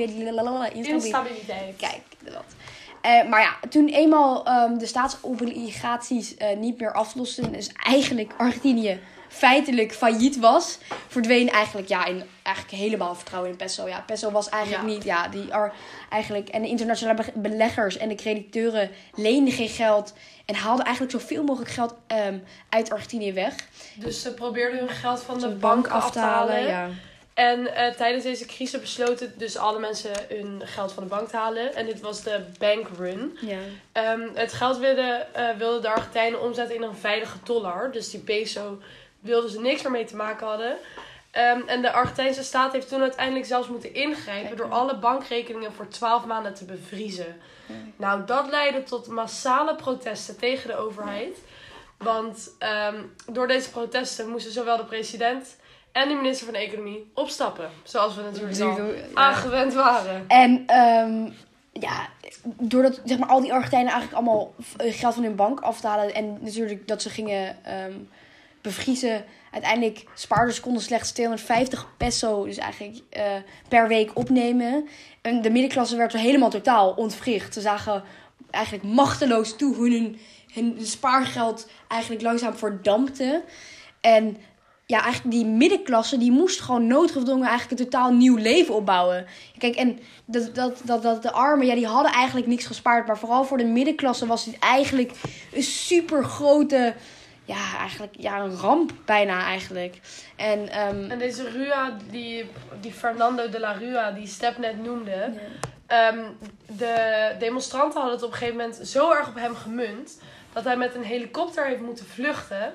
Instabiliteit. 0.72 1.76
Kijk, 1.76 2.02
dat. 2.24 2.44
Eh, 3.00 3.28
maar 3.28 3.40
ja, 3.40 3.68
toen 3.68 3.88
eenmaal 3.88 4.44
ehm, 4.44 4.78
de 4.78 4.86
staatsobligaties 4.86 6.36
eh, 6.36 6.56
niet 6.56 6.80
meer 6.80 6.92
aflosten, 6.92 7.52
dus 7.52 7.70
eigenlijk 7.72 8.32
Argentinië 8.36 9.00
feitelijk 9.32 9.92
failliet 9.94 10.38
was, 10.38 10.78
verdween 11.08 11.50
eigenlijk, 11.50 11.88
ja, 11.88 12.04
in, 12.04 12.22
eigenlijk 12.42 12.76
helemaal 12.76 13.14
vertrouwen 13.14 13.50
in 13.50 13.56
peso. 13.56 13.88
Ja, 13.88 14.00
peso 14.06 14.30
was 14.30 14.48
eigenlijk 14.48 14.82
Ja. 14.88 14.88
niet, 14.94 15.04
ja, 15.04 15.28
die 15.28 15.48
eigenlijk, 16.10 16.48
en 16.48 16.62
de 16.62 16.68
internationale 16.68 17.22
be- 17.22 17.38
beleggers 17.48 17.96
en 17.96 18.08
de 18.08 18.14
crediteuren 18.14 18.90
leenden 19.14 19.52
geen 19.54 19.68
geld 19.68 20.12
en 20.46 20.54
haalden 20.54 20.84
eigenlijk 20.84 21.14
zoveel 21.20 21.42
mogelijk 21.44 21.70
geld 21.70 21.94
ehm, 22.06 22.38
uit 22.68 22.90
Argentinië 22.92 23.32
weg. 23.32 23.54
Dus 23.94 24.22
ze 24.22 24.34
probeerden 24.34 24.78
hun 24.78 24.88
geld 24.88 25.22
van 25.22 25.38
de 25.38 25.48
bank 25.48 25.86
af 25.88 26.10
te 26.10 26.18
halen. 26.18 26.62
ja. 26.66 26.88
En 27.34 27.74
eh, 27.74 27.94
tijdens 27.94 28.24
deze 28.24 28.46
crisis 28.46 28.80
besloten 28.80 29.32
dus 29.36 29.56
alle 29.56 29.78
mensen 29.78 30.10
hun 30.28 30.62
geld 30.64 30.92
van 30.92 31.02
de 31.02 31.08
bank 31.08 31.28
te 31.28 31.36
halen. 31.36 31.74
En 31.74 31.86
dit 31.86 32.00
was 32.00 32.22
de 32.22 32.40
bankrun. 32.58 33.38
ja. 33.40 33.56
Ehm, 33.92 34.20
het 34.34 34.52
geld 34.52 34.78
wilden, 34.78 35.34
eh, 35.34 35.48
wilden 35.58 35.82
de 35.82 35.88
Argentijnen 35.88 36.42
omzetten 36.42 36.74
in 36.76 36.82
een 36.82 36.96
veilige 36.96 37.36
dollar. 37.44 37.92
Dus 37.92 38.10
die 38.10 38.20
peso 38.20 38.78
wilden 39.22 39.50
ze 39.50 39.60
niks 39.60 39.82
meer 39.82 39.90
mee 39.92 40.04
te 40.04 40.16
maken 40.16 40.46
hadden. 40.46 40.76
Ehm, 41.30 41.60
en 41.66 41.82
de 41.82 41.92
Argentijnse 41.92 42.42
staat 42.42 42.72
heeft 42.72 42.88
toen 42.88 43.00
uiteindelijk 43.00 43.46
zelfs 43.46 43.68
moeten 43.68 43.94
ingrijpen 43.94 44.56
door 44.56 44.70
alle 44.70 44.96
bankrekeningen 44.98 45.72
voor 45.72 45.88
12 45.88 46.24
maanden 46.26 46.54
te 46.54 46.64
bevriezen. 46.64 47.40
Nou, 47.96 48.24
dat 48.26 48.50
leidde 48.50 48.82
tot 48.82 49.06
massale 49.06 49.74
protesten 49.74 50.38
tegen 50.38 50.68
de 50.68 50.76
overheid. 50.76 51.38
Want 51.98 52.50
ehm, 52.58 52.96
door 53.32 53.46
deze 53.48 53.70
protesten 53.70 54.28
moesten 54.28 54.52
zowel 54.52 54.76
de 54.76 54.84
president 54.84 55.56
en 55.92 56.08
de 56.08 56.14
minister 56.14 56.46
van 56.46 56.54
Economie 56.54 57.10
opstappen. 57.14 57.70
Zoals 57.82 58.14
we 58.14 58.22
natuurlijk 58.22 58.60
al 58.60 58.84
Ja. 58.84 58.94
aangewend 59.14 59.74
waren. 59.74 60.24
En 60.28 60.62
ehm, 60.66 61.30
ja, 61.72 62.08
doordat 62.44 63.00
zeg 63.04 63.18
maar, 63.18 63.28
al 63.28 63.40
die 63.40 63.52
Argentijnen 63.52 63.92
eigenlijk 63.92 64.22
allemaal 64.22 64.54
eh, 64.76 64.94
geld 64.94 65.14
van 65.14 65.22
hun 65.22 65.36
bank 65.36 65.60
af 65.60 65.80
te 65.80 65.86
halen. 65.86 66.14
En 66.14 66.38
natuurlijk 66.40 66.88
dat 66.88 67.02
ze 67.02 67.10
gingen 67.10 67.56
bevriezen. 68.62 69.24
Uiteindelijk 69.50 70.04
spaarders 70.14 70.60
konden 70.60 70.82
slechts 70.82 71.12
250 71.12 71.88
peso, 71.96 72.44
dus 72.44 72.56
eigenlijk 72.56 73.00
eh, 73.10 73.24
per 73.68 73.88
week 73.88 74.10
opnemen. 74.14 74.88
En 75.22 75.42
de 75.42 75.50
middenklasse 75.50 75.96
werd 75.96 76.12
er 76.12 76.18
helemaal 76.18 76.50
totaal 76.50 76.90
ontwricht. 76.90 77.54
Ze 77.54 77.60
zagen 77.60 78.02
eigenlijk 78.50 78.84
machteloos 78.84 79.56
toe 79.56 79.74
hoe 79.74 79.90
hun, 79.90 80.18
hun 80.52 80.76
spaargeld 80.80 81.68
eigenlijk 81.88 82.22
langzaam 82.22 82.54
verdampte. 82.54 83.44
En 84.00 84.36
ja, 84.86 85.02
eigenlijk 85.02 85.34
die 85.34 85.46
middenklasse, 85.46 86.18
die 86.18 86.32
moest 86.32 86.60
gewoon 86.60 86.86
noodgedwongen 86.86 87.48
eigenlijk 87.48 87.80
een 87.80 87.86
totaal 87.86 88.12
nieuw 88.12 88.36
leven 88.36 88.74
opbouwen. 88.74 89.26
Kijk, 89.58 89.76
en 89.76 89.98
dat, 90.24 90.54
dat, 90.54 90.80
dat, 90.84 91.02
dat 91.02 91.22
de 91.22 91.32
armen, 91.32 91.66
ja, 91.66 91.74
die 91.74 91.86
hadden 91.86 92.12
eigenlijk 92.12 92.46
niks 92.46 92.66
gespaard. 92.66 93.06
Maar 93.06 93.18
vooral 93.18 93.44
voor 93.44 93.58
de 93.58 93.64
middenklasse 93.64 94.26
was 94.26 94.44
dit 94.44 94.58
eigenlijk 94.58 95.12
een 95.52 95.62
super 95.62 96.24
grote, 96.24 96.94
ja, 97.44 97.76
eigenlijk, 97.78 98.14
ja, 98.18 98.40
een 98.40 98.56
ramp 98.56 98.92
bijna 99.04 99.44
eigenlijk. 99.44 100.00
En, 100.36 100.68
ehm, 100.68 101.10
En 101.10 101.18
deze 101.18 101.50
Rua, 101.50 101.96
die, 102.10 102.50
die 102.80 102.92
Fernando 102.92 103.48
de 103.48 103.60
la 103.60 103.72
Rua, 103.72 104.10
die 104.10 104.26
Step 104.26 104.58
net 104.58 104.82
noemde. 104.82 105.32
ehm, 105.86 106.24
de 106.66 107.34
demonstranten 107.38 108.00
hadden 108.00 108.14
het 108.16 108.24
op 108.26 108.32
een 108.32 108.36
gegeven 108.38 108.58
moment 108.60 108.88
zo 108.88 109.10
erg 109.12 109.28
op 109.28 109.34
hem 109.34 109.54
gemunt. 109.56 110.18
dat 110.52 110.64
hij 110.64 110.76
met 110.76 110.94
een 110.94 111.04
helikopter 111.04 111.66
heeft 111.66 111.80
moeten 111.80 112.06
vluchten. 112.06 112.74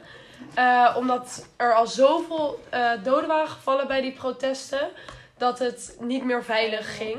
Eh, 0.54 0.96
omdat 0.98 1.48
er 1.56 1.74
al 1.74 1.88
zoveel 1.88 2.64
eh, 2.70 2.92
doden 3.04 3.28
waren 3.28 3.48
gevallen 3.50 3.88
bij 3.88 4.02
die 4.02 4.12
protesten. 4.12 4.90
dat 5.38 5.60
het 5.60 5.96
niet 6.00 6.24
meer 6.24 6.44
veilig 6.44 6.98
ging. 6.98 7.18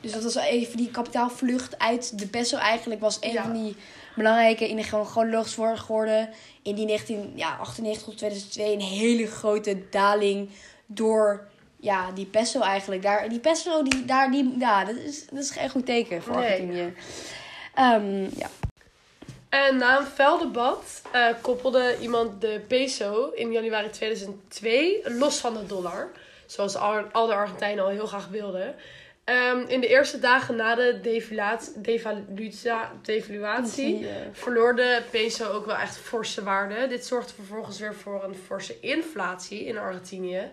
Dus 0.00 0.12
dat 0.12 0.22
was 0.22 0.34
even 0.34 0.76
die 0.76 0.90
kapitaalvlucht 0.90 1.78
uit 1.78 2.18
de 2.18 2.26
peso 2.26 2.56
eigenlijk 2.56 3.00
was 3.00 3.18
een 3.20 3.32
Ja. 3.32 3.42
van 3.42 3.52
die 3.52 3.76
belangrijke 4.18 4.68
in 4.68 4.76
de 4.76 4.82
gewoon 4.82 5.06
chronologisch 5.06 5.54
volgorde. 5.54 6.28
In 6.62 6.74
die 6.74 6.86
1998 6.86 8.02
tot 8.02 8.16
2002 8.16 8.72
een 8.72 8.80
hele 8.80 9.26
grote 9.26 9.88
daling 9.90 10.50
door 10.86 11.48
ja, 11.80 12.10
die 12.10 12.26
peso 12.26 12.60
eigenlijk. 12.60 13.02
Daar, 13.02 13.28
die 13.28 13.38
peso, 13.38 13.82
die, 13.82 14.04
daar, 14.04 14.30
die, 14.30 14.54
ja, 14.58 14.84
dat 14.84 14.96
is, 14.96 15.26
dat 15.26 15.42
is 15.42 15.50
geen 15.50 15.70
goed 15.70 15.86
teken 15.86 16.22
voor 16.22 16.36
Nee. 16.36 16.50
Argentinië. 16.50 16.94
Ehm, 17.74 18.22
ja. 18.22 18.48
En 19.48 19.76
na 19.76 19.98
een 19.98 20.06
fel 20.06 20.38
debat 20.38 21.02
eh, 21.12 21.26
koppelde 21.40 21.96
iemand 22.00 22.40
de 22.40 22.60
peso 22.68 23.30
in 23.34 23.52
januari 23.52 23.90
2002 23.90 25.00
los 25.04 25.36
van 25.36 25.54
de 25.54 25.66
dollar. 25.66 26.10
Zoals 26.46 26.76
al, 26.76 27.00
al 27.12 27.26
de 27.26 27.34
Argentijnen 27.34 27.84
al 27.84 27.90
heel 27.90 28.06
graag 28.06 28.28
wilden. 28.28 28.74
Ehm, 29.28 29.58
in 29.66 29.80
de 29.80 29.86
eerste 29.86 30.18
dagen 30.18 30.56
na 30.56 30.74
de 30.74 31.00
devaluatie 33.02 34.06
verloor 34.32 34.76
de 34.76 35.02
peso 35.10 35.52
ook 35.52 35.66
wel 35.66 35.76
echt 35.76 35.96
forse 35.96 36.42
waarde. 36.42 36.86
Dit 36.86 37.06
zorgde 37.06 37.34
vervolgens 37.34 37.78
weer 37.78 37.94
voor 37.94 38.24
een 38.24 38.34
forse 38.34 38.80
inflatie 38.80 39.64
in 39.64 39.78
Argentinië. 39.78 40.50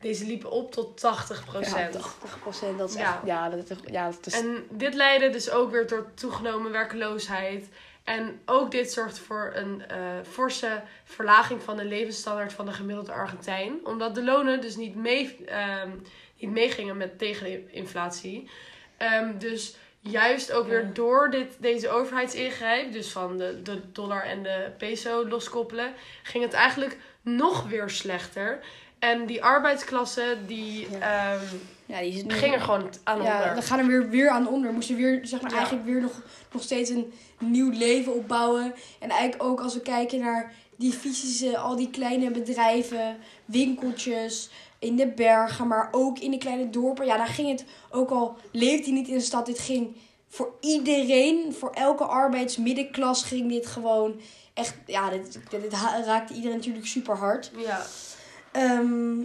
Deze 0.00 0.26
liep 0.26 0.44
op 0.44 0.72
tot 0.72 1.00
80 1.00 1.44
ja, 1.60 1.88
80 1.90 2.38
procent. 2.40 2.78
Dat 2.78 2.88
is 2.88 2.96
Ja. 2.96 3.14
echt, 3.14 3.26
ja, 3.26 3.48
dat 3.48 3.70
is, 3.70 3.76
ja, 3.90 4.06
dat 4.06 4.26
is 4.26 4.40
En 4.40 4.66
dit 4.70 4.94
leidde 4.94 5.30
dus 5.30 5.50
ook 5.50 5.70
weer 5.70 5.86
tot 5.86 6.04
toegenomen 6.14 6.72
werkloosheid. 6.72 7.68
En 8.04 8.40
ook 8.44 8.70
dit 8.70 8.92
zorgt 8.92 9.18
voor 9.18 9.52
een 9.54 9.88
eh, 9.88 9.96
forse 10.30 10.82
verlaging 11.04 11.62
van 11.62 11.76
de 11.76 11.84
levensstandaard 11.84 12.52
van 12.52 12.66
de 12.66 12.72
gemiddelde 12.72 13.12
Argentijn. 13.12 13.78
Omdat 13.84 14.14
de 14.14 14.24
lonen 14.24 14.60
dus 14.60 14.76
niet, 14.76 14.94
mee, 14.94 15.44
ehm, 15.46 15.90
niet 16.38 16.50
meegingen 16.50 16.96
met 16.96 17.18
tegen 17.18 17.44
de 17.46 17.64
inflatie. 17.70 18.50
Ehm, 18.96 19.38
dus 19.38 19.76
juist 20.00 20.52
ook 20.52 20.68
weer 20.68 20.84
Ja. 20.84 20.90
door 20.92 21.30
dit, 21.30 21.56
deze 21.58 21.88
overheidsingrijp, 21.88 22.92
dus 22.92 23.08
van 23.12 23.36
de, 23.38 23.60
de 23.62 23.80
dollar 23.92 24.22
en 24.24 24.42
de 24.42 24.70
peso 24.78 25.28
loskoppelen, 25.28 25.92
ging 26.22 26.44
het 26.44 26.52
eigenlijk 26.52 26.96
nog 27.22 27.68
weer 27.68 27.90
slechter. 27.90 28.58
En 28.98 29.26
die 29.26 29.42
arbeidsklasse, 29.44 30.36
die 30.46 30.86
Ja. 30.90 31.38
ja, 31.86 32.00
die 32.00 32.30
ging 32.30 32.54
er 32.54 32.60
gewoon 32.60 32.90
aan 33.04 33.22
Ja, 33.22 33.38
onder. 33.40 33.54
we 33.54 33.62
gaan 33.62 33.78
er 33.78 33.86
weer, 33.86 34.08
weer 34.08 34.28
aan 34.28 34.48
onder. 34.48 34.72
Moesten 34.72 34.96
weer, 34.96 35.20
zeg 35.22 35.40
maar, 35.40 35.50
Ja. 35.50 35.56
eigenlijk 35.56 35.86
weer 35.86 36.00
nog, 36.00 36.22
nog 36.52 36.62
steeds 36.62 36.90
een 36.90 37.12
nieuw 37.38 37.70
leven 37.70 38.14
opbouwen. 38.14 38.74
En 39.00 39.10
eigenlijk 39.10 39.42
ook 39.42 39.60
als 39.60 39.74
we 39.74 39.80
kijken 39.80 40.18
naar 40.18 40.52
die 40.76 40.92
fysische, 40.92 41.58
al 41.58 41.76
die 41.76 41.90
kleine 41.90 42.30
bedrijven, 42.30 43.16
winkeltjes 43.44 44.50
in 44.78 44.96
de 44.96 45.06
bergen, 45.06 45.66
maar 45.66 45.88
ook 45.90 46.18
in 46.18 46.30
de 46.30 46.38
kleine 46.38 46.70
dorpen. 46.70 47.06
Ja, 47.06 47.16
daar 47.16 47.26
ging 47.26 47.48
het 47.50 47.64
ook 47.90 48.10
al, 48.10 48.36
leefde 48.52 48.84
hij 48.84 48.92
niet 48.92 49.08
in 49.08 49.14
de 49.14 49.20
stad. 49.20 49.46
Dit 49.46 49.58
ging 49.58 49.96
voor 50.28 50.52
iedereen, 50.60 51.54
voor 51.58 51.70
elke 51.70 52.04
arbeidsmiddenklas 52.04 53.22
ging 53.22 53.50
dit 53.50 53.66
gewoon 53.66 54.20
echt, 54.54 54.74
ja, 54.86 55.10
dit, 55.10 55.38
dit 55.50 55.72
raakte 56.06 56.34
iedereen 56.34 56.56
natuurlijk 56.56 56.86
super 56.86 57.16
hard. 57.16 57.50
Ja. 57.56 57.82
Ehm, 58.52 59.16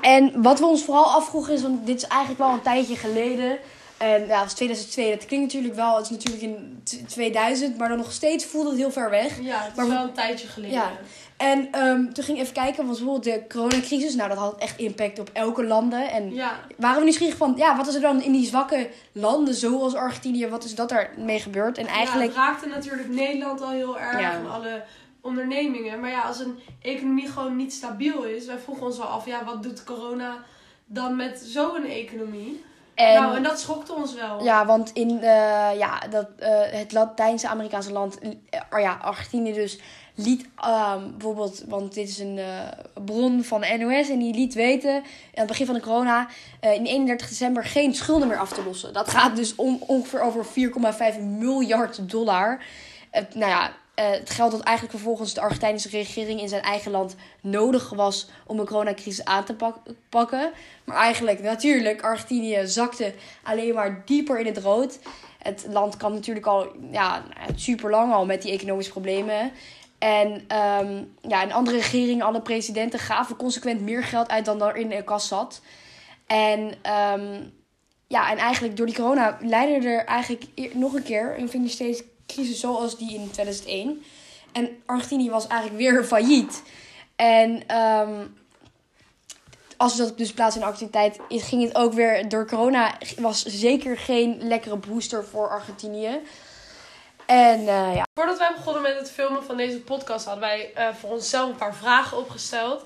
en 0.00 0.42
wat 0.42 0.58
we 0.58 0.66
ons 0.66 0.84
vooral 0.84 1.04
afvroegen 1.12 1.54
is, 1.54 1.62
want 1.62 1.86
dit 1.86 1.96
is 1.96 2.06
eigenlijk 2.06 2.40
wel 2.40 2.52
een 2.52 2.62
tijdje 2.62 2.96
geleden. 2.96 3.58
En 3.96 4.26
ja, 4.26 4.38
het 4.40 4.46
is 4.48 4.54
2002, 4.54 5.10
dat 5.16 5.26
klinkt 5.26 5.46
natuurlijk 5.46 5.74
wel, 5.74 5.96
het 5.96 6.04
is 6.04 6.10
natuurlijk 6.10 6.42
in 6.42 6.80
t- 6.84 7.08
2000, 7.08 7.78
maar 7.78 7.88
dan 7.88 7.98
nog 7.98 8.12
steeds 8.12 8.44
voelde 8.44 8.68
het 8.68 8.78
heel 8.78 8.90
ver 8.92 9.10
weg. 9.10 9.40
Ja, 9.40 9.58
het 9.60 9.70
is 9.70 9.76
Maar 9.76 9.86
we- 9.86 9.92
wel 9.92 10.02
een 10.02 10.12
tijdje 10.12 10.46
geleden. 10.46 10.76
Ja. 10.76 10.90
En 11.38 11.68
ehm, 11.72 12.12
toen 12.12 12.24
ging 12.24 12.36
ik 12.38 12.42
even 12.42 12.54
kijken, 12.54 12.76
want 12.86 12.98
bijvoorbeeld 12.98 13.24
de 13.24 13.44
coronacrisis, 13.48 14.14
nou 14.14 14.28
dat 14.28 14.38
had 14.38 14.58
echt 14.58 14.78
impact 14.78 15.18
op 15.18 15.30
elke 15.32 15.64
landen. 15.64 16.10
En 16.10 16.34
Ja. 16.34 16.58
waren 16.76 16.98
we 16.98 17.04
nieuwsgierig 17.04 17.36
van, 17.36 17.54
ja, 17.56 17.76
wat 17.76 17.86
is 17.86 17.94
er 17.94 18.00
dan 18.00 18.22
in 18.22 18.32
die 18.32 18.46
zwakke 18.46 18.88
landen, 19.12 19.54
zoals 19.54 19.94
Argentinië, 19.94 20.48
wat 20.48 20.64
is 20.64 20.74
dat 20.74 20.88
daarmee 20.88 21.40
gebeurd? 21.40 21.78
En 21.78 21.86
eigenlijk, 21.86 22.32
Ja, 22.34 22.40
het 22.40 22.48
raakte 22.48 22.68
natuurlijk 22.68 23.08
Nederland 23.08 23.60
al 23.62 23.70
heel 23.70 23.98
erg 23.98 24.20
Ja. 24.20 24.32
en 24.32 24.50
alle 24.50 24.82
ondernemingen. 25.20 26.00
Maar 26.00 26.10
ja, 26.10 26.20
als 26.20 26.38
een 26.40 26.58
economie 26.82 27.28
gewoon 27.28 27.56
niet 27.56 27.72
stabiel 27.72 28.22
is, 28.24 28.46
wij 28.46 28.58
vroegen 28.58 28.86
ons 28.86 28.96
wel 28.98 29.06
af, 29.06 29.26
ja, 29.26 29.44
wat 29.44 29.62
doet 29.62 29.84
corona 29.84 30.36
dan 30.86 31.16
met 31.16 31.38
zo'n 31.44 31.84
economie? 31.84 32.64
en, 32.94 33.14
nou, 33.22 33.36
en 33.36 33.42
dat 33.42 33.60
schokte 33.60 33.92
ons 33.92 34.14
wel. 34.14 34.42
Ja, 34.44 34.66
want 34.66 34.90
in 34.92 35.10
eh, 35.22 35.78
ja, 35.78 35.98
dat, 36.10 36.28
eh, 36.38 36.50
het 36.70 36.92
Latijnse-Amerikaanse 36.92 37.92
land, 37.92 38.18
eh, 38.18 38.30
ja, 38.80 38.98
Argentinië 39.02 39.52
dus, 39.52 39.78
liet 40.18 40.46
ehm, 40.56 41.10
bijvoorbeeld, 41.10 41.64
want 41.66 41.94
dit 41.94 42.08
is 42.08 42.18
een 42.18 42.38
eh, 42.38 42.68
bron 43.04 43.44
van 43.44 43.60
de 43.60 43.76
NOS 43.78 44.08
en 44.08 44.18
die 44.18 44.34
liet 44.34 44.54
weten 44.54 44.94
aan 44.94 45.02
het 45.32 45.46
begin 45.46 45.66
van 45.66 45.74
de 45.74 45.80
corona 45.80 46.28
eh, 46.60 46.74
in 46.74 46.84
31 46.84 47.28
december 47.28 47.64
geen 47.64 47.94
schulden 47.94 48.28
meer 48.28 48.38
af 48.38 48.52
te 48.52 48.64
lossen. 48.64 48.92
Dat 48.92 49.10
gaat 49.10 49.36
dus 49.36 49.54
om, 49.54 49.82
ongeveer 49.86 50.20
over 50.20 50.46
4,5 51.14 51.20
miljard 51.20 52.10
dollar. 52.10 52.62
Het, 53.10 53.34
nou 53.34 53.50
ja, 53.50 53.72
eh, 53.94 54.10
het 54.10 54.30
geld 54.30 54.50
dat 54.50 54.60
eigenlijk 54.60 54.96
vervolgens 54.96 55.34
de 55.34 55.40
Argentijnse 55.40 55.88
regering 55.88 56.40
in 56.40 56.48
zijn 56.48 56.62
eigen 56.62 56.90
land 56.90 57.16
nodig 57.40 57.90
was 57.90 58.28
om 58.46 58.56
de 58.56 58.64
coronacrisis 58.64 59.24
aan 59.24 59.44
te 59.44 59.54
pak- 59.54 59.82
pakken. 60.08 60.50
Maar 60.84 60.96
eigenlijk, 60.96 61.42
natuurlijk, 61.42 62.02
Argentinië 62.02 62.66
zakte 62.66 63.14
alleen 63.42 63.74
maar 63.74 64.02
dieper 64.04 64.38
in 64.38 64.46
het 64.46 64.58
rood. 64.58 64.98
Het 65.38 65.66
land 65.70 65.96
kwam 65.96 66.12
natuurlijk 66.12 66.46
al 66.46 66.66
ja, 66.90 67.22
super 67.54 67.90
lang 67.90 68.12
al 68.12 68.26
met 68.26 68.42
die 68.42 68.52
economische 68.52 68.92
problemen. 68.92 69.52
En 69.98 70.44
ehm, 70.48 71.04
ja, 71.22 71.42
en 71.42 71.52
andere 71.52 71.76
regeringen, 71.80 72.26
alle 72.26 72.40
presidenten 72.40 72.98
gaven 72.98 73.36
consequent 73.36 73.80
meer 73.80 74.02
geld 74.02 74.28
uit 74.28 74.44
dan 74.44 74.62
er 74.62 74.76
in 74.76 74.88
de 74.88 75.04
kas 75.04 75.28
zat. 75.28 75.60
En 76.26 76.74
ehm, 76.82 77.42
ja, 78.06 78.30
en 78.30 78.38
eigenlijk 78.38 78.76
door 78.76 78.86
die 78.86 78.94
corona 78.94 79.38
leidde 79.40 79.88
er 79.88 80.04
eigenlijk 80.04 80.44
eer- 80.54 80.76
nog 80.76 80.94
een 80.94 81.02
keer 81.02 81.38
een 81.38 81.48
financiële 81.48 82.04
crisis 82.26 82.60
zoals 82.60 82.98
die 82.98 83.14
in 83.14 83.30
2001. 83.30 84.02
En 84.52 84.68
Argentinië 84.86 85.30
was 85.30 85.46
eigenlijk 85.46 85.80
weer 85.80 86.04
failliet. 86.14 86.62
En 87.16 87.66
ehm, 87.66 88.26
als 89.76 89.96
dat 89.96 90.18
dus 90.18 90.32
plaats 90.32 90.56
in 90.56 90.62
activiteit 90.62 91.18
ging 91.28 91.62
het 91.62 91.74
ook 91.74 91.92
weer 91.92 92.28
door 92.28 92.46
corona. 92.46 92.98
Was 93.18 93.44
zeker 93.44 93.98
geen 93.98 94.38
lekkere 94.42 94.76
booster 94.76 95.24
voor 95.24 95.48
Argentinië. 95.48 96.20
En 97.28 97.58
eh, 97.58 97.94
ja, 97.94 98.06
Voordat 98.14 98.38
wij 98.38 98.52
begonnen 98.56 98.82
met 98.82 98.98
het 98.98 99.10
filmen 99.10 99.44
van 99.44 99.56
deze 99.56 99.80
podcast, 99.80 100.24
hadden 100.24 100.48
wij 100.48 100.72
eh, 100.74 100.94
voor 100.94 101.10
onszelf 101.10 101.50
een 101.50 101.56
paar 101.56 101.74
vragen 101.74 102.16
opgesteld. 102.16 102.82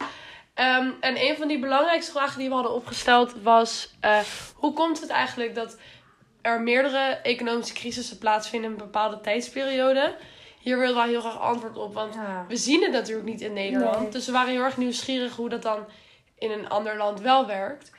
Ehm, 0.55 0.91
en 1.01 1.25
een 1.25 1.37
van 1.37 1.49
die 1.49 1.59
belangrijkste 1.59 2.13
vragen 2.13 2.39
die 2.39 2.49
we 2.49 2.55
hadden 2.55 2.75
opgesteld 2.75 3.35
was: 3.43 3.95
eh, 4.01 4.19
hoe 4.55 4.73
komt 4.73 5.01
het 5.01 5.11
eigenlijk 5.11 5.55
dat 5.55 5.77
er 6.41 6.61
meerdere 6.61 7.19
economische 7.23 7.75
crisissen 7.75 8.19
plaatsvinden 8.19 8.71
in 8.71 8.77
een 8.77 8.85
bepaalde 8.85 9.21
tijdsperiode? 9.21 10.17
Hier 10.61 10.79
wilden 10.79 10.97
wij 10.97 11.09
heel 11.09 11.21
graag 11.21 11.41
antwoord 11.41 11.77
op, 11.77 11.95
want 11.95 12.15
we 12.49 12.57
zien 12.57 12.83
het 12.83 12.93
natuurlijk 12.93 13.27
niet 13.27 13.41
in 13.41 13.53
Nederland. 13.53 14.01
Nee. 14.01 14.11
Dus 14.11 14.27
we 14.27 14.33
waren 14.33 14.53
heel 14.53 14.63
erg 14.63 14.77
nieuwsgierig 14.77 15.37
hoe 15.37 15.49
dat 15.49 15.63
dan 15.63 15.87
in 16.39 16.51
een 16.51 16.69
ander 16.69 16.97
land 16.97 17.21
wel 17.21 17.47
werkt. 17.47 17.91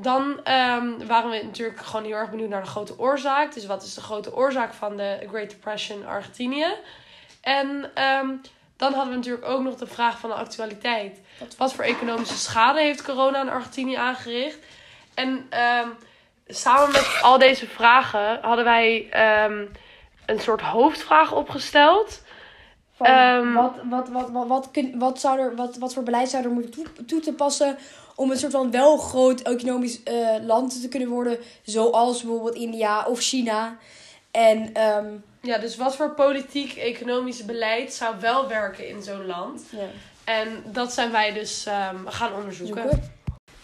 Dan 0.00 0.44
ehm, 0.44 1.06
waren 1.06 1.30
we 1.30 1.42
natuurlijk 1.44 1.78
gewoon 1.78 2.04
heel 2.04 2.14
erg 2.14 2.30
benieuwd 2.30 2.48
naar 2.48 2.62
de 2.62 2.68
grote 2.68 2.98
oorzaak. 2.98 3.54
Dus 3.54 3.66
wat 3.66 3.82
is 3.82 3.94
de 3.94 4.00
grote 4.00 4.36
oorzaak 4.36 4.74
van 4.74 4.96
de 4.96 5.26
Great 5.28 5.50
Depression 5.50 6.06
Argentinië? 6.06 6.66
En 7.40 7.90
ehm, 7.94 8.28
dan 8.76 8.92
hadden 8.92 9.10
we 9.10 9.16
natuurlijk 9.16 9.46
ook 9.46 9.62
nog 9.62 9.74
de 9.74 9.86
vraag 9.86 10.18
van 10.18 10.30
de 10.30 10.36
actualiteit. 10.36 11.20
Wat- 11.56 11.74
voor 11.74 11.84
economische 11.84 12.36
schade 12.38 12.80
heeft 12.80 13.02
corona 13.02 13.38
aan 13.38 13.48
Argentinië 13.48 13.94
aangericht? 13.94 14.58
En 15.14 15.46
ehm, 15.50 15.88
samen 16.46 16.92
met 16.92 17.18
al 17.22 17.38
deze 17.38 17.66
vragen 17.66 18.38
hadden 18.42 18.64
wij 18.64 19.08
een 20.26 20.40
soort 20.40 20.60
hoofdvraag 20.60 21.32
opgesteld. 21.32 22.22
Van 22.96 23.52
wat, 23.52 23.74
wat, 23.88 24.08
wat, 24.08 24.30
wat, 24.46 24.70
wat, 24.94 25.20
zou 25.20 25.38
er, 25.38 25.56
wat, 25.56 25.76
wat 25.76 25.94
voor 25.94 26.02
beleid 26.02 26.28
zou 26.28 26.44
er 26.44 26.50
moeten 26.50 26.70
toe, 26.70 27.04
toe 27.06 27.20
te 27.20 27.32
passen 27.32 27.78
om 28.18 28.30
een 28.30 28.36
soort 28.38 28.52
van 28.52 28.70
wel 28.70 28.96
groot 28.96 29.40
economisch 29.40 30.02
eh, 30.02 30.14
land 30.42 30.80
te 30.80 30.88
kunnen 30.88 31.08
worden, 31.08 31.38
zoals 31.62 32.22
bijvoorbeeld 32.22 32.54
India 32.54 33.04
of 33.06 33.20
China. 33.20 33.76
En 34.30 34.74
ehm, 34.74 35.06
Ja, 35.40 35.58
dus 35.58 35.76
wat 35.76 35.96
voor 35.96 36.10
politiek, 36.10 36.72
economisch 36.76 37.44
beleid 37.44 37.92
zou 37.94 38.14
wel 38.20 38.48
werken 38.48 38.88
in 38.88 39.02
zo'n 39.02 39.26
land? 39.26 39.62
ja, 39.70 39.86
En 40.24 40.48
dat 40.72 40.92
zijn 40.92 41.10
wij 41.10 41.32
dus 41.32 41.66
ehm, 41.66 42.06
gaan 42.06 42.32
onderzoeken. 42.34 42.82
zoeken. 42.82 43.12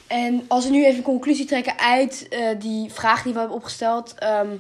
En 0.07 0.45
als 0.49 0.65
we 0.65 0.71
nu 0.71 0.85
even 0.85 0.97
een 0.97 1.03
conclusie 1.03 1.45
trekken 1.47 1.79
uit 1.79 2.27
eh, 2.31 2.49
die 2.59 2.93
vraag 2.93 3.23
die 3.23 3.33
we 3.33 3.39
hebben 3.39 3.57
opgesteld. 3.57 4.15
ehm, 4.19 4.57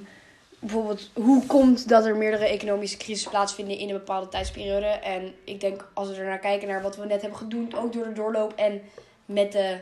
bijvoorbeeld, 0.58 1.10
hoe 1.14 1.46
komt 1.46 1.88
dat 1.88 2.04
er 2.06 2.16
meerdere 2.16 2.46
economische 2.46 2.96
crisis 2.96 3.28
plaatsvinden 3.28 3.78
in 3.78 3.88
een 3.88 3.94
bepaalde 3.94 4.28
tijdsperiode? 4.28 4.86
En 4.86 5.34
ik 5.44 5.60
denk, 5.60 5.88
als 5.94 6.08
we 6.08 6.14
er 6.14 6.24
naar 6.28 6.38
kijken 6.38 6.68
naar 6.68 6.82
wat 6.82 6.96
we 6.96 7.06
net 7.06 7.20
hebben 7.20 7.38
gedaan, 7.38 7.74
ook 7.84 7.92
door 7.92 8.04
de 8.04 8.12
doorloop 8.12 8.52
en 8.56 8.82
met 9.26 9.52
de 9.52 9.80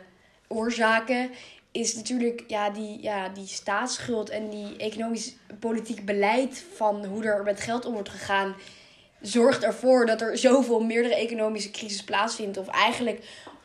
oorzaken, 0.48 1.30
is 1.72 1.94
natuurlijk 1.94 2.44
ja, 2.46 2.70
die, 2.70 3.02
ja, 3.02 3.28
die 3.28 3.46
staatsschuld 3.46 4.30
en 4.30 4.50
die 4.50 4.76
economisch 4.76 5.34
politiek 5.60 6.04
beleid 6.04 6.64
van 6.74 7.04
hoe 7.04 7.24
er 7.24 7.42
met 7.42 7.60
geld 7.60 7.84
om 7.84 7.92
wordt 7.92 8.08
gegaan, 8.08 8.54
zorgt 9.20 9.62
ervoor 9.62 10.06
dat 10.06 10.20
er 10.20 10.38
zoveel 10.38 10.80
meerdere 10.80 11.14
economische 11.14 11.70
crisis 11.70 12.04
plaatsvindt. 12.04 12.58
Of 12.58 12.68
eigenlijk, 12.68 13.24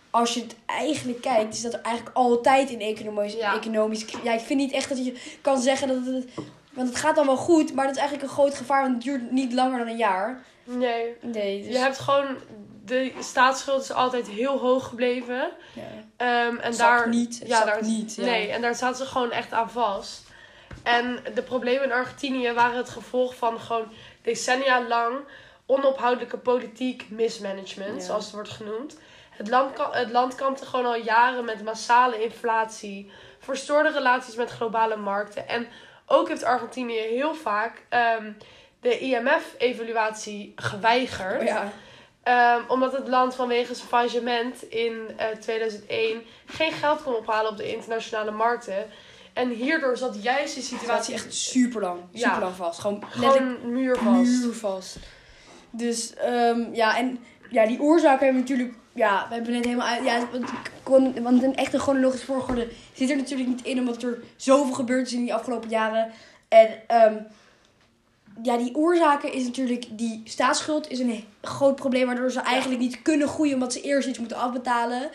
als 0.09 0.33
je 0.33 0.41
het 0.41 0.55
eigenlijk 0.65 1.21
kijkt, 1.21 1.53
is 1.53 1.61
dat 1.61 1.73
er 1.73 1.81
eigenlijk 1.81 2.15
altijd 2.17 2.69
een 2.69 2.81
economisch, 2.81 3.33
Ja. 3.33 3.55
economische 3.55 4.05
crisis. 4.05 4.25
Ja, 4.25 4.33
ik 4.33 4.39
vind 4.39 4.59
niet 4.59 4.71
echt 4.71 4.89
dat 4.89 5.05
je 5.05 5.13
kan 5.41 5.61
zeggen 5.61 5.87
dat 5.87 6.05
het. 6.05 6.25
Want 6.73 6.89
het 6.89 6.97
gaat 6.97 7.15
dan 7.15 7.25
wel 7.25 7.37
goed, 7.37 7.73
maar 7.73 7.85
dat 7.85 7.95
is 7.95 8.01
eigenlijk 8.01 8.29
een 8.29 8.35
groot 8.35 8.55
gevaar, 8.55 8.81
want 8.81 8.93
het 8.93 9.03
duurt 9.03 9.31
niet 9.31 9.53
langer 9.53 9.77
dan 9.77 9.87
een 9.87 9.97
jaar. 9.97 10.43
Nee. 10.63 11.15
Nee, 11.21 11.61
dus... 11.63 11.71
Je 11.71 11.77
hebt 11.77 11.99
gewoon 11.99 12.25
de 12.87 13.13
staatsschuld 13.19 13.81
is 13.81 13.91
altijd 13.91 14.27
heel 14.27 14.59
hoog 14.59 14.87
gebleven. 14.87 15.51
Ja. 15.73 15.81
Ehm, 16.17 16.57
en 16.57 16.77
daar, 16.77 17.09
niet, 17.09 17.41
ja, 17.45 17.65
daar, 17.65 17.83
niet, 17.83 18.15
ja. 18.15 18.23
Nee, 18.25 18.49
en 18.51 18.61
daar 18.61 18.75
zaten 18.75 18.97
ze 19.05 19.11
gewoon 19.11 19.31
echt 19.31 19.53
aan 19.53 19.69
vast. 19.69 20.25
En 20.83 21.19
de 21.33 21.41
problemen 21.41 21.83
in 21.83 21.91
Argentinië 21.91 22.51
waren 22.51 22.77
het 22.77 22.89
gevolg 22.89 23.35
van 23.35 23.59
gewoon 23.59 23.91
decennia 24.21 24.87
lang 24.87 25.17
onophoudelijke 25.65 26.37
politiek 26.37 27.05
mismanagement, 27.09 27.95
Ja. 27.99 28.05
zoals 28.05 28.25
het 28.25 28.33
wordt 28.33 28.49
genoemd. 28.49 28.97
Het 29.29 29.47
land, 29.47 29.77
het 29.91 30.11
land 30.11 30.35
kampte 30.35 30.65
gewoon 30.65 30.85
al 30.85 30.95
jaren 30.95 31.45
met 31.45 31.63
massale 31.63 32.23
inflatie, 32.23 33.11
verstoorde 33.39 33.91
relaties 33.91 34.35
met 34.35 34.51
globale 34.51 34.95
markten. 34.95 35.47
En 35.47 35.67
ook 36.05 36.27
heeft 36.27 36.43
Argentinië 36.43 36.99
heel 36.99 37.33
vaak 37.35 37.85
ehm, 37.89 38.31
de 38.81 38.99
IMF-evaluatie 38.99 40.53
geweigerd. 40.55 41.41
Oh 41.41 41.47
ja. 41.47 41.71
Ehm, 42.27 42.61
omdat 42.67 42.91
het 42.93 43.07
land 43.07 43.35
vanwege 43.35 43.75
zijn 43.75 43.87
faillissement 43.87 44.63
in 44.63 44.93
eh, 45.17 45.27
2001 45.39 46.21
geen 46.45 46.71
geld 46.71 47.03
kon 47.03 47.15
ophalen 47.15 47.51
op 47.51 47.57
de 47.57 47.73
internationale 47.73 48.31
markten. 48.31 48.85
En 49.33 49.49
hierdoor 49.49 49.97
zat 49.97 50.23
juist 50.23 50.53
die 50.53 50.63
situatie 50.63 51.13
echt 51.13 51.33
super 51.33 51.81
lang. 51.81 51.99
Ja. 52.11 52.27
Super 52.27 52.41
lang 52.41 52.55
vast. 52.55 52.79
Gewoon 52.79 53.03
gewoon 53.09 53.71
muurvast. 53.71 54.41
muurvast. 54.41 54.97
Dus 55.69 56.13
ehm, 56.13 56.73
ja, 56.73 56.97
en 56.97 57.19
ja, 57.49 57.65
die 57.65 57.81
oorzaken 57.81 58.25
hebben 58.25 58.43
we 58.43 58.49
natuurlijk. 58.49 58.77
Ja, 58.93 59.25
we 59.29 59.33
hebben 59.33 59.53
net 59.53 59.65
helemaal 59.65 59.87
uit. 59.87 60.03
Ja, 60.03 60.27
want, 60.31 60.49
ik 60.49 60.71
kon, 60.83 61.21
want 61.21 61.43
een 61.43 61.55
echte 61.55 61.79
chronologische 61.79 62.25
volgorde 62.25 62.67
zit 62.93 63.09
er 63.09 63.15
natuurlijk 63.15 63.49
niet 63.49 63.63
in, 63.63 63.79
omdat 63.79 64.03
er 64.03 64.19
zoveel 64.35 64.73
gebeurd 64.73 65.07
is 65.07 65.13
in 65.13 65.21
die 65.21 65.33
afgelopen 65.33 65.69
jaren. 65.69 66.11
En 66.47 66.67
ehm, 66.87 67.15
ja, 68.43 68.57
die 68.57 68.75
oorzaken 68.75 69.33
is 69.33 69.43
natuurlijk. 69.43 69.85
Die 69.91 70.21
staatsschuld 70.23 70.89
is 70.89 70.99
een 70.99 71.23
groot 71.41 71.75
probleem, 71.75 72.05
waardoor 72.05 72.31
ze 72.31 72.39
eigenlijk 72.39 72.81
niet 72.81 73.01
kunnen 73.01 73.27
groeien, 73.27 73.53
omdat 73.53 73.73
ze 73.73 73.81
eerst 73.81 74.07
iets 74.07 74.19
moeten 74.19 74.37
afbetalen. 74.37 75.09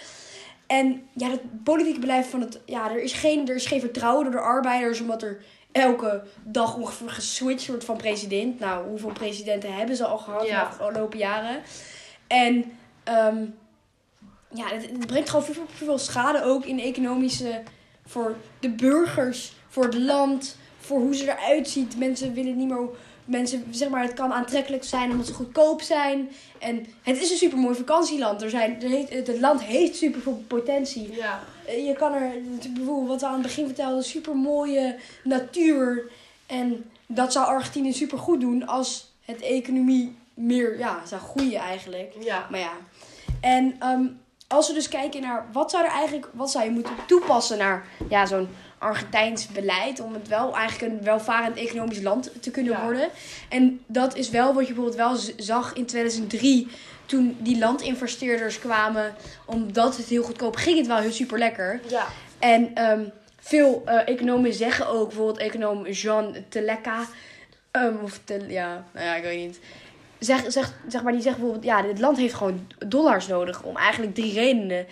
En 0.66 1.02
ja, 1.12 1.30
het 1.30 1.62
politieke 1.64 2.00
beleid 2.00 2.26
van 2.26 2.40
het. 2.40 2.60
Ja, 2.66 2.90
er 2.90 3.02
is 3.02 3.12
geen, 3.12 3.48
er 3.48 3.54
is 3.54 3.66
geen 3.66 3.80
vertrouwen 3.80 4.24
door 4.24 4.32
de 4.32 4.40
arbeiders, 4.40 5.00
omdat 5.00 5.22
er 5.22 5.42
elke 5.72 6.22
dag 6.44 6.76
ongeveer 6.76 7.10
geswitcht 7.10 7.66
wordt 7.66 7.84
van 7.84 7.96
president. 7.96 8.58
Nou, 8.58 8.88
hoeveel 8.88 9.12
presidenten 9.12 9.74
hebben 9.74 9.96
ze 9.96 10.04
al 10.04 10.18
gehad 10.18 10.46
Ja. 10.46 10.60
de 10.60 10.66
afgelopen 10.66 11.18
jaren? 11.18 11.60
En 12.26 12.72
ehm, 13.04 13.44
ja, 14.54 14.66
het, 14.66 14.82
het 14.90 15.06
brengt 15.06 15.30
gewoon 15.30 15.44
veel, 15.44 15.54
veel, 15.54 15.86
veel 15.86 15.98
schade 15.98 16.42
ook 16.44 16.64
in 16.64 16.76
de 16.76 16.82
economische. 16.82 17.62
voor 18.06 18.36
de 18.60 18.70
burgers, 18.70 19.52
voor 19.68 19.84
het 19.84 19.94
land, 19.98 20.56
voor 20.78 21.00
hoe 21.00 21.14
ze 21.14 21.24
eruit 21.24 21.68
ziet. 21.68 21.98
Mensen 21.98 22.32
willen 22.34 22.56
niet 22.56 22.68
meer. 22.68 22.88
Mensen, 23.24 23.64
zeg 23.70 23.88
maar, 23.88 24.02
het 24.02 24.14
kan 24.14 24.32
aantrekkelijk 24.32 24.84
zijn 24.84 25.10
omdat 25.10 25.26
ze 25.26 25.32
goedkoop 25.32 25.82
zijn. 25.82 26.30
En 26.58 26.86
het 27.02 27.20
is 27.20 27.30
een 27.30 27.36
super 27.36 27.58
mooi 27.58 27.74
vakantieland. 27.76 28.42
Er 28.42 28.50
zijn, 28.50 28.82
er 28.82 28.88
heeft, 28.88 29.12
het, 29.12 29.40
land 29.40 29.62
heeft 29.62 29.96
super 29.96 30.20
veel 30.20 30.42
potentie. 30.46 31.12
Ja, 31.14 31.40
Eh, 31.66 31.86
Je 31.86 31.92
kan 31.92 32.12
er, 32.12 32.32
bijvoorbeeld 32.74 33.08
wat 33.08 33.20
we 33.20 33.26
aan 33.26 33.32
het 33.32 33.42
begin 33.42 33.66
vertelden, 33.66 34.04
super 34.04 34.36
mooie 34.36 34.96
natuur. 35.24 36.10
En 36.46 36.84
dat 37.06 37.32
zou 37.32 37.46
Argentinië 37.46 37.92
super 37.92 38.18
goed 38.18 38.40
doen 38.40 38.66
als 38.66 39.12
het 39.24 39.40
economie 39.40 40.16
meer 40.34 40.78
ja, 40.78 41.06
zou 41.06 41.20
groeien 41.20 41.60
eigenlijk. 41.60 42.12
ja. 42.20 42.46
Maar 42.50 42.60
ja. 42.60 42.72
En 43.40 43.76
ehm, 43.78 44.06
als 44.48 44.68
we 44.68 44.74
dus 44.74 44.88
kijken 44.88 45.20
naar 45.20 45.46
wat 45.52 45.70
zou 45.70 45.84
er 45.84 45.90
eigenlijk, 45.90 46.28
wat 46.32 46.50
zou 46.50 46.64
je 46.64 46.70
moeten 46.70 46.92
toepassen 47.06 47.58
naar 47.58 47.86
ja, 48.08 48.26
zo'n 48.26 48.48
Argentijns 48.82 49.46
beleid. 49.46 50.00
Om 50.00 50.14
het 50.14 50.28
wel 50.28 50.56
eigenlijk 50.56 50.92
een 50.92 51.02
welvarend 51.04 51.56
economisch 51.56 52.02
land 52.02 52.30
te 52.40 52.50
kunnen 52.50 52.72
Ja. 52.72 52.82
worden. 52.82 53.08
En 53.48 53.80
dat 53.86 54.16
is 54.16 54.30
wel 54.30 54.54
wat 54.54 54.66
je 54.66 54.72
bijvoorbeeld 54.74 54.96
wel 54.96 55.34
zag 55.36 55.72
in 55.72 55.86
2003. 55.86 56.68
Toen 57.06 57.36
die 57.38 57.58
landinvesteerders 57.58 58.58
kwamen. 58.58 59.14
Omdat 59.44 59.96
het 59.96 60.06
heel 60.06 60.22
goedkoop 60.22 60.56
ging, 60.56 60.78
het 60.78 60.86
wel 60.86 60.96
heel 60.98 61.12
super 61.12 61.38
lekker. 61.38 61.80
ja. 61.88 62.06
En 62.38 62.70
ehm, 62.74 63.00
veel 63.40 63.82
eh, 63.84 64.08
economen 64.08 64.52
zeggen 64.54 64.86
ook, 64.88 65.06
bijvoorbeeld 65.08 65.38
econoom 65.38 65.86
Jean 65.86 66.36
Teleka, 66.48 67.06
ehm, 67.70 67.94
of 68.02 68.20
te, 68.24 68.44
ja, 68.48 68.84
nou 68.92 69.06
ja, 69.06 69.14
ik 69.14 69.22
weet 69.22 69.46
niet. 69.46 69.60
Zeg, 70.18 70.44
zeg, 70.48 70.72
zeg 70.88 71.02
maar, 71.02 71.12
die 71.12 71.22
zegt 71.22 71.36
bijvoorbeeld, 71.36 71.64
ja, 71.64 71.82
dit 71.82 71.98
land 71.98 72.16
heeft 72.16 72.34
gewoon 72.34 72.66
dollars 72.86 73.26
nodig 73.26 73.62
om 73.62 73.76
eigenlijk 73.76 74.14
drie 74.14 74.32
redenen. 74.32 74.86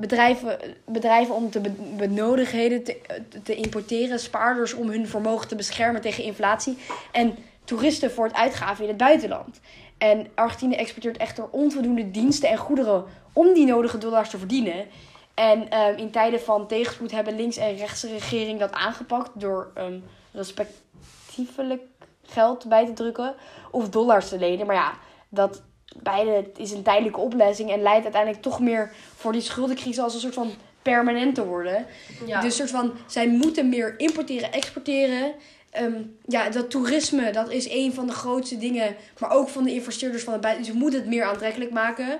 Bedrijven, 0.00 0.58
bedrijven 0.84 1.34
om 1.34 1.50
de 1.50 1.60
be- 1.60 1.94
benodigdheden 1.96 2.84
te, 2.84 3.00
te 3.42 3.54
importeren, 3.54 4.18
spaarders 4.18 4.74
om 4.74 4.88
hun 4.88 5.08
vermogen 5.08 5.48
te 5.48 5.56
beschermen 5.56 6.00
tegen 6.00 6.24
inflatie 6.24 6.78
en 7.12 7.36
toeristen 7.64 8.10
voor 8.10 8.24
het 8.24 8.34
uitgaven 8.34 8.82
in 8.82 8.88
het 8.88 8.98
buitenland. 8.98 9.60
En 9.98 10.26
Argentinië 10.34 10.74
exporteert 10.74 11.16
echter 11.16 11.48
onvoldoende 11.50 12.10
diensten 12.10 12.48
en 12.48 12.56
goederen 12.56 13.04
om 13.32 13.54
die 13.54 13.66
nodige 13.66 13.98
dollars 13.98 14.30
te 14.30 14.38
verdienen. 14.38 14.86
En 15.34 15.70
ehm, 15.70 15.96
in 15.96 16.10
tijden 16.10 16.40
van 16.40 16.66
tegenspoed 16.66 17.10
hebben 17.10 17.36
links- 17.36 17.56
en 17.56 17.76
rechtse 17.76 18.08
regering 18.08 18.58
dat 18.58 18.72
aangepakt 18.72 19.30
door 19.34 19.70
ehm, 19.74 19.98
respectievelijk 20.32 21.82
geld 22.22 22.68
bij 22.68 22.86
te 22.86 22.92
drukken 22.92 23.34
of 23.70 23.88
dollars 23.88 24.28
te 24.28 24.38
lenen. 24.38 24.66
Maar 24.66 24.76
ja, 24.76 24.92
dat 25.28 25.62
beide 25.96 26.50
is 26.56 26.70
een 26.70 26.82
tijdelijke 26.82 27.20
oplossing 27.20 27.70
en 27.70 27.82
leidt 27.82 28.04
uiteindelijk 28.04 28.42
toch 28.42 28.60
meer 28.60 28.92
voor 29.16 29.32
die 29.32 29.40
schuldencrisis 29.40 29.98
als 29.98 30.14
een 30.14 30.20
soort 30.20 30.34
van 30.34 30.50
permanent 30.82 31.34
te 31.34 31.44
worden. 31.46 31.86
ja. 32.26 32.40
Dus 32.40 32.56
soort 32.56 32.70
van, 32.70 32.92
zij 33.06 33.28
moeten 33.28 33.68
meer 33.68 33.94
importeren, 33.96 34.52
exporteren. 34.52 35.32
Ehm, 35.70 36.02
ja, 36.26 36.50
dat 36.50 36.70
toerisme, 36.70 37.30
dat 37.30 37.50
is 37.50 37.70
een 37.70 37.94
van 37.94 38.06
de 38.06 38.12
grootste 38.12 38.58
dingen. 38.58 38.96
Maar 39.18 39.30
ook 39.30 39.48
van 39.48 39.64
de 39.64 39.72
investeerders 39.72 40.22
van 40.22 40.32
het 40.32 40.42
buiten. 40.42 40.64
Dus 40.64 40.72
je 40.72 40.78
moet 40.78 40.92
het 40.92 41.06
meer 41.06 41.24
aantrekkelijk 41.24 41.70
maken. 41.70 42.18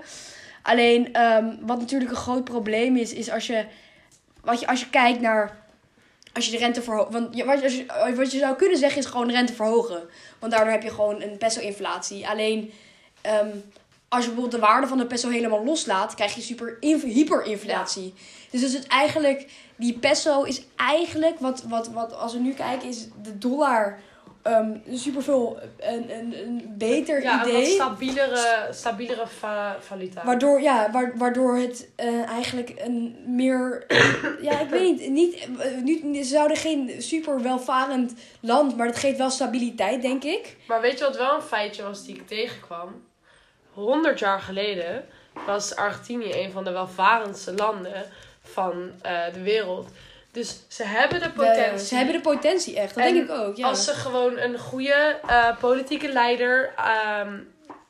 Alleen, 0.62 1.12
ehm, 1.12 1.54
wat 1.60 1.78
natuurlijk 1.78 2.10
een 2.10 2.16
groot 2.16 2.44
probleem 2.44 2.96
is, 2.96 3.12
is 3.12 3.30
als 3.30 3.46
je, 3.46 3.64
wat 4.40 4.60
je, 4.60 4.66
als 4.66 4.80
je 4.80 4.90
kijkt 4.90 5.20
naar... 5.20 5.66
Als 6.32 6.46
je 6.46 6.52
de 6.52 6.58
rente 6.58 6.82
verhoogt. 6.82 7.12
Want 7.12 7.36
je, 7.36 7.44
wat, 7.44 7.72
je, 7.72 8.14
wat 8.16 8.32
je 8.32 8.38
zou 8.38 8.56
kunnen 8.56 8.78
zeggen 8.78 8.98
is 8.98 9.06
gewoon 9.06 9.26
de 9.26 9.32
rente 9.32 9.52
verhogen. 9.52 10.02
Want 10.38 10.52
daardoor 10.52 10.72
heb 10.72 10.82
je 10.82 10.90
gewoon 10.90 11.22
een 11.22 11.38
peso-inflatie. 11.38 12.28
Alleen, 12.28 12.72
ehm, 13.20 13.48
als 14.08 14.24
je 14.24 14.30
bijvoorbeeld 14.30 14.60
de 14.62 14.66
waarde 14.68 14.86
van 14.86 14.98
de 14.98 15.06
peso 15.06 15.28
helemaal 15.28 15.64
loslaat, 15.64 16.14
krijg 16.14 16.34
je 16.34 16.40
super 16.40 16.76
inf- 16.80 17.02
hyperinflatie. 17.02 18.14
Dus 18.50 18.60
dat 18.60 18.70
is 18.70 18.76
het 18.76 18.86
eigenlijk, 18.86 19.50
die 19.76 19.98
peso 19.98 20.42
is 20.42 20.62
eigenlijk, 20.76 21.38
wat, 21.38 21.62
wat, 21.62 21.88
wat 21.88 22.14
als 22.16 22.32
we 22.32 22.38
nu 22.38 22.52
kijken, 22.52 22.88
is 22.88 23.08
de 23.22 23.38
dollar 23.38 23.98
ehm 24.42 24.76
super 24.92 25.22
veel 25.22 25.58
een, 25.78 26.10
een, 26.18 26.38
een 26.46 26.74
beter 26.78 27.22
ja, 27.22 27.42
een 27.42 27.48
idee. 27.48 27.62
wat 27.62 27.72
stabielere, 27.86 28.68
stabielere 28.70 29.26
va- 29.26 29.76
valuta. 29.80 30.24
Waardoor, 30.24 30.60
ja, 30.60 30.90
wa- 30.90 31.12
waardoor 31.14 31.56
het 31.56 31.88
eh, 31.96 32.28
eigenlijk 32.28 32.72
een 32.76 33.16
meer. 33.26 33.86
ja, 34.48 34.60
ik 34.60 34.68
weet 34.68 34.98
niet. 34.98 35.10
niet 35.10 35.48
eh, 35.58 35.82
nu, 35.82 36.14
ze 36.22 36.28
zouden 36.28 36.56
geen 36.56 36.92
super 36.98 37.42
welvarend 37.42 38.12
land, 38.40 38.76
maar 38.76 38.86
dat 38.86 38.96
geeft 38.98 39.18
wel 39.18 39.30
stabiliteit, 39.30 40.02
denk 40.02 40.24
ik. 40.24 40.56
Maar 40.68 40.80
weet 40.80 40.98
je 40.98 41.04
wat 41.04 41.16
wel 41.16 41.34
een 41.34 41.42
feitje 41.42 41.82
was 41.82 42.04
die 42.04 42.14
ik 42.14 42.26
tegenkwam? 42.26 43.06
100 43.78 44.18
jaar 44.18 44.40
geleden 44.40 45.04
was 45.46 45.76
Argentinië 45.76 46.32
een 46.32 46.52
van 46.52 46.64
de 46.64 46.70
welvarendste 46.72 47.54
landen 47.54 48.04
van 48.42 48.90
eh, 49.02 49.20
de 49.32 49.42
wereld. 49.42 49.88
Dus 50.32 50.60
ze 50.68 50.84
hebben 50.84 51.20
de 51.20 51.30
potentie. 51.30 51.72
De- 51.72 51.78
ze 51.84 51.94
hebben 51.94 52.14
de 52.14 52.20
potentie 52.20 52.78
echt, 52.78 52.94
dat 52.94 53.04
En 53.04 53.14
denk 53.14 53.28
ik 53.30 53.36
ook. 53.36 53.56
Ja. 53.56 53.68
Als 53.68 53.84
ze 53.84 53.92
gewoon 53.92 54.38
een 54.38 54.58
goede 54.58 55.16
eh, 55.26 55.56
politieke 55.60 56.08
leider 56.08 56.72
ehm, 56.76 57.38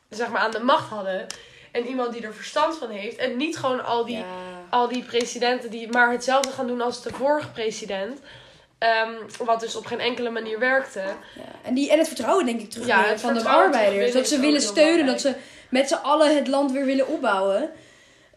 zeg 0.09 0.27
maar 0.29 0.41
aan 0.41 0.51
de 0.51 0.59
macht 0.59 0.89
hadden. 0.89 1.25
En 1.71 1.85
iemand 1.87 2.13
die 2.13 2.21
er 2.21 2.33
verstand 2.33 2.77
van 2.77 2.89
heeft. 2.89 3.15
En 3.17 3.37
niet 3.37 3.57
gewoon 3.57 3.83
al 3.85 4.05
die, 4.05 4.17
Ja. 4.17 4.23
al 4.69 4.87
die 4.87 5.03
presidenten 5.03 5.69
die 5.69 5.91
maar 5.91 6.11
hetzelfde 6.11 6.51
gaan 6.51 6.67
doen 6.67 6.81
als 6.81 7.01
de 7.03 7.13
vorige 7.13 7.49
president. 7.51 8.19
Ehm, 8.77 9.11
wat 9.43 9.59
dus 9.59 9.75
op 9.75 9.85
geen 9.85 9.99
enkele 9.99 10.29
manier 10.29 10.59
werkte. 10.59 10.99
Ja, 10.99 11.41
en, 11.63 11.73
die, 11.73 11.91
en 11.91 11.97
het 11.97 12.07
vertrouwen 12.07 12.45
denk 12.45 12.61
ik 12.61 12.69
terug 12.69 12.87
Ja, 12.87 13.17
van 13.17 13.33
de 13.33 13.43
arbeiders. 13.43 14.11
Dat 14.13 14.27
ze 14.27 14.39
willen 14.39 14.61
steunen, 14.61 15.05
dat 15.05 15.21
ze 15.21 15.33
met 15.69 15.87
z'n 15.87 15.93
allen 15.93 16.35
het 16.35 16.47
land 16.47 16.71
weer 16.71 16.85
willen 16.85 17.07
opbouwen. 17.07 17.69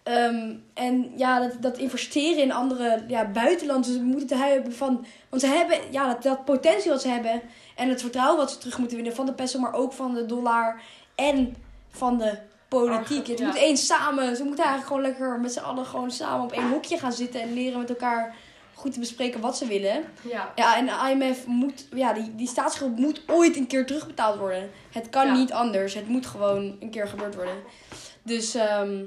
Ehm, 0.02 0.54
en 0.74 1.12
ja, 1.16 1.40
dat, 1.40 1.52
dat 1.60 1.78
investeren 1.78 2.42
in 2.42 2.52
andere 2.52 3.04
ja, 3.08 3.24
buitenlanden. 3.24 3.92
Ze 3.92 4.02
moeten 4.02 4.26
te 4.26 4.36
hebben 4.36 4.72
van. 4.72 5.06
Want 5.28 5.42
ze 5.42 5.48
hebben 5.48 5.78
ja, 5.90 6.06
dat, 6.08 6.22
dat 6.22 6.44
potentie 6.44 6.90
wat 6.90 7.02
ze 7.02 7.08
hebben. 7.08 7.40
En 7.76 7.88
het 7.88 8.00
vertrouwen 8.00 8.36
wat 8.36 8.50
ze 8.50 8.58
terug 8.58 8.78
moeten 8.78 8.96
winnen 8.96 9.14
van 9.14 9.26
de 9.26 9.32
peso, 9.32 9.58
maar 9.58 9.74
ook 9.74 9.92
van 9.92 10.14
de 10.14 10.26
dollar. 10.26 10.80
En 11.14 11.56
van 11.90 12.18
de 12.18 12.38
politiek. 12.68 13.26
Het 13.26 13.38
ja. 13.38 13.46
moet 13.46 13.56
eens 13.56 13.86
samen. 13.86 14.36
Ze 14.36 14.44
moeten 14.44 14.64
eigenlijk 14.64 14.86
gewoon 14.86 15.02
lekker 15.02 15.40
met 15.40 15.52
z'n 15.52 15.58
allen 15.58 15.86
gewoon 15.86 16.10
samen 16.10 16.44
op 16.44 16.52
één 16.52 16.70
hoekje 16.70 16.98
gaan 16.98 17.12
zitten. 17.12 17.40
En 17.40 17.52
leren 17.52 17.78
met 17.78 17.90
elkaar 17.90 18.34
goed 18.82 18.92
te 18.92 19.00
bespreken 19.00 19.40
wat 19.40 19.56
ze 19.56 19.66
willen. 19.66 20.04
Ja. 20.30 20.52
Ja, 20.54 20.76
en 20.76 20.86
de 20.86 21.10
IMF 21.10 21.46
moet, 21.46 21.86
ja, 21.94 22.12
die, 22.12 22.34
die 22.34 22.48
staatsschuld 22.48 22.98
moet 22.98 23.22
ooit 23.26 23.56
een 23.56 23.66
keer 23.66 23.86
terugbetaald 23.86 24.38
worden. 24.38 24.70
Het 24.92 25.08
kan 25.10 25.26
Ja. 25.26 25.34
niet 25.34 25.52
anders. 25.52 25.94
Het 25.94 26.08
moet 26.08 26.26
gewoon 26.26 26.76
een 26.80 26.90
keer 26.90 27.08
gebeurd 27.08 27.34
worden. 27.34 27.54
Dus 28.22 28.54
ehm, 28.54 29.02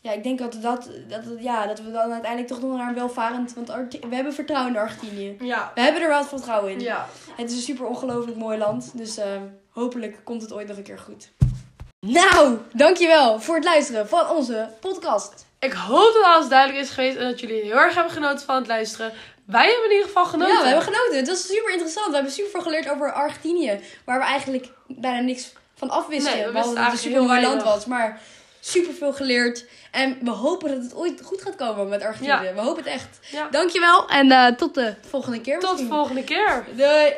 ja, 0.00 0.12
ik 0.12 0.22
denk 0.22 0.38
dat, 0.38 0.58
dat, 0.62 0.88
dat, 1.08 1.22
ja, 1.38 1.66
dat 1.66 1.80
we 1.80 1.90
dan 1.90 2.12
uiteindelijk 2.12 2.52
toch 2.52 2.60
nog 2.60 2.76
naar 2.76 2.88
een 2.88 2.94
welvarend... 2.94 3.54
Want 3.54 3.68
we 4.08 4.14
hebben 4.14 4.34
vertrouwen 4.34 4.72
in 4.74 4.78
Argentinië. 4.80 5.36
Ja. 5.40 5.70
We 5.74 5.80
hebben 5.80 6.02
er 6.02 6.08
wel 6.08 6.24
vertrouwen 6.24 6.72
in. 6.72 6.80
Ja. 6.80 7.06
Het 7.36 7.50
is 7.50 7.56
een 7.56 7.62
super 7.62 7.86
ongelooflijk 7.86 8.36
mooi 8.36 8.58
land. 8.58 8.90
Dus 8.94 9.16
ehm, 9.16 9.42
hopelijk 9.70 10.20
komt 10.24 10.42
het 10.42 10.52
ooit 10.52 10.68
nog 10.68 10.76
een 10.76 10.82
keer 10.82 10.98
goed. 10.98 11.30
Nou, 12.06 12.58
dankjewel 12.72 13.40
voor 13.40 13.54
het 13.54 13.64
luisteren 13.64 14.08
van 14.08 14.28
onze 14.28 14.68
podcast. 14.80 15.46
Ik 15.58 15.72
hoop 15.72 16.12
dat 16.14 16.24
alles 16.24 16.48
duidelijk 16.48 16.80
is 16.80 16.90
geweest 16.90 17.16
en 17.16 17.24
dat 17.24 17.40
jullie 17.40 17.62
heel 17.62 17.78
erg 17.78 17.94
hebben 17.94 18.12
genoten 18.12 18.46
van 18.46 18.56
het 18.56 18.66
luisteren. 18.66 19.12
Wij 19.44 19.64
hebben 19.64 19.84
in 19.84 19.90
ieder 19.90 20.06
geval 20.06 20.24
genoten. 20.24 20.54
Ja, 20.54 20.60
we 20.60 20.66
hebben 20.66 20.84
genoten. 20.84 21.16
Het 21.16 21.28
was 21.28 21.46
super 21.46 21.70
interessant. 21.70 22.06
We 22.06 22.14
hebben 22.14 22.32
super 22.32 22.50
veel 22.50 22.60
geleerd 22.60 22.90
over 22.90 23.12
Argentinië. 23.12 23.80
Waar 24.04 24.18
we 24.18 24.24
eigenlijk 24.24 24.68
bijna 24.86 25.20
niks 25.20 25.52
van 25.74 25.90
afwisten. 25.90 26.34
Nee, 26.34 26.44
we 26.44 26.52
wisten 26.52 26.74
dat 26.74 26.84
het 26.84 26.92
een 26.92 26.98
super 26.98 27.22
mooi 27.22 27.40
land 27.42 27.62
was. 27.62 27.86
Maar 27.86 28.20
super 28.60 28.94
veel 28.94 29.12
geleerd. 29.12 29.64
En 29.90 30.18
we 30.20 30.30
hopen 30.30 30.70
dat 30.70 30.82
het 30.82 30.94
ooit 30.94 31.20
goed 31.24 31.42
gaat 31.42 31.56
komen 31.56 31.88
met 31.88 32.02
Argentinië. 32.02 32.46
Ja. 32.46 32.54
We 32.54 32.60
hopen 32.60 32.84
het 32.84 32.92
echt. 32.92 33.18
Ja. 33.30 33.48
Dankjewel. 33.50 34.08
En 34.08 34.32
eh, 34.32 34.46
tot 34.46 34.74
de 34.74 34.94
volgende 35.08 35.40
keer 35.40 35.58
Tot 35.58 35.78
de 35.78 35.86
volgende 35.86 36.24
keer. 36.24 36.64
Doei. 36.76 37.12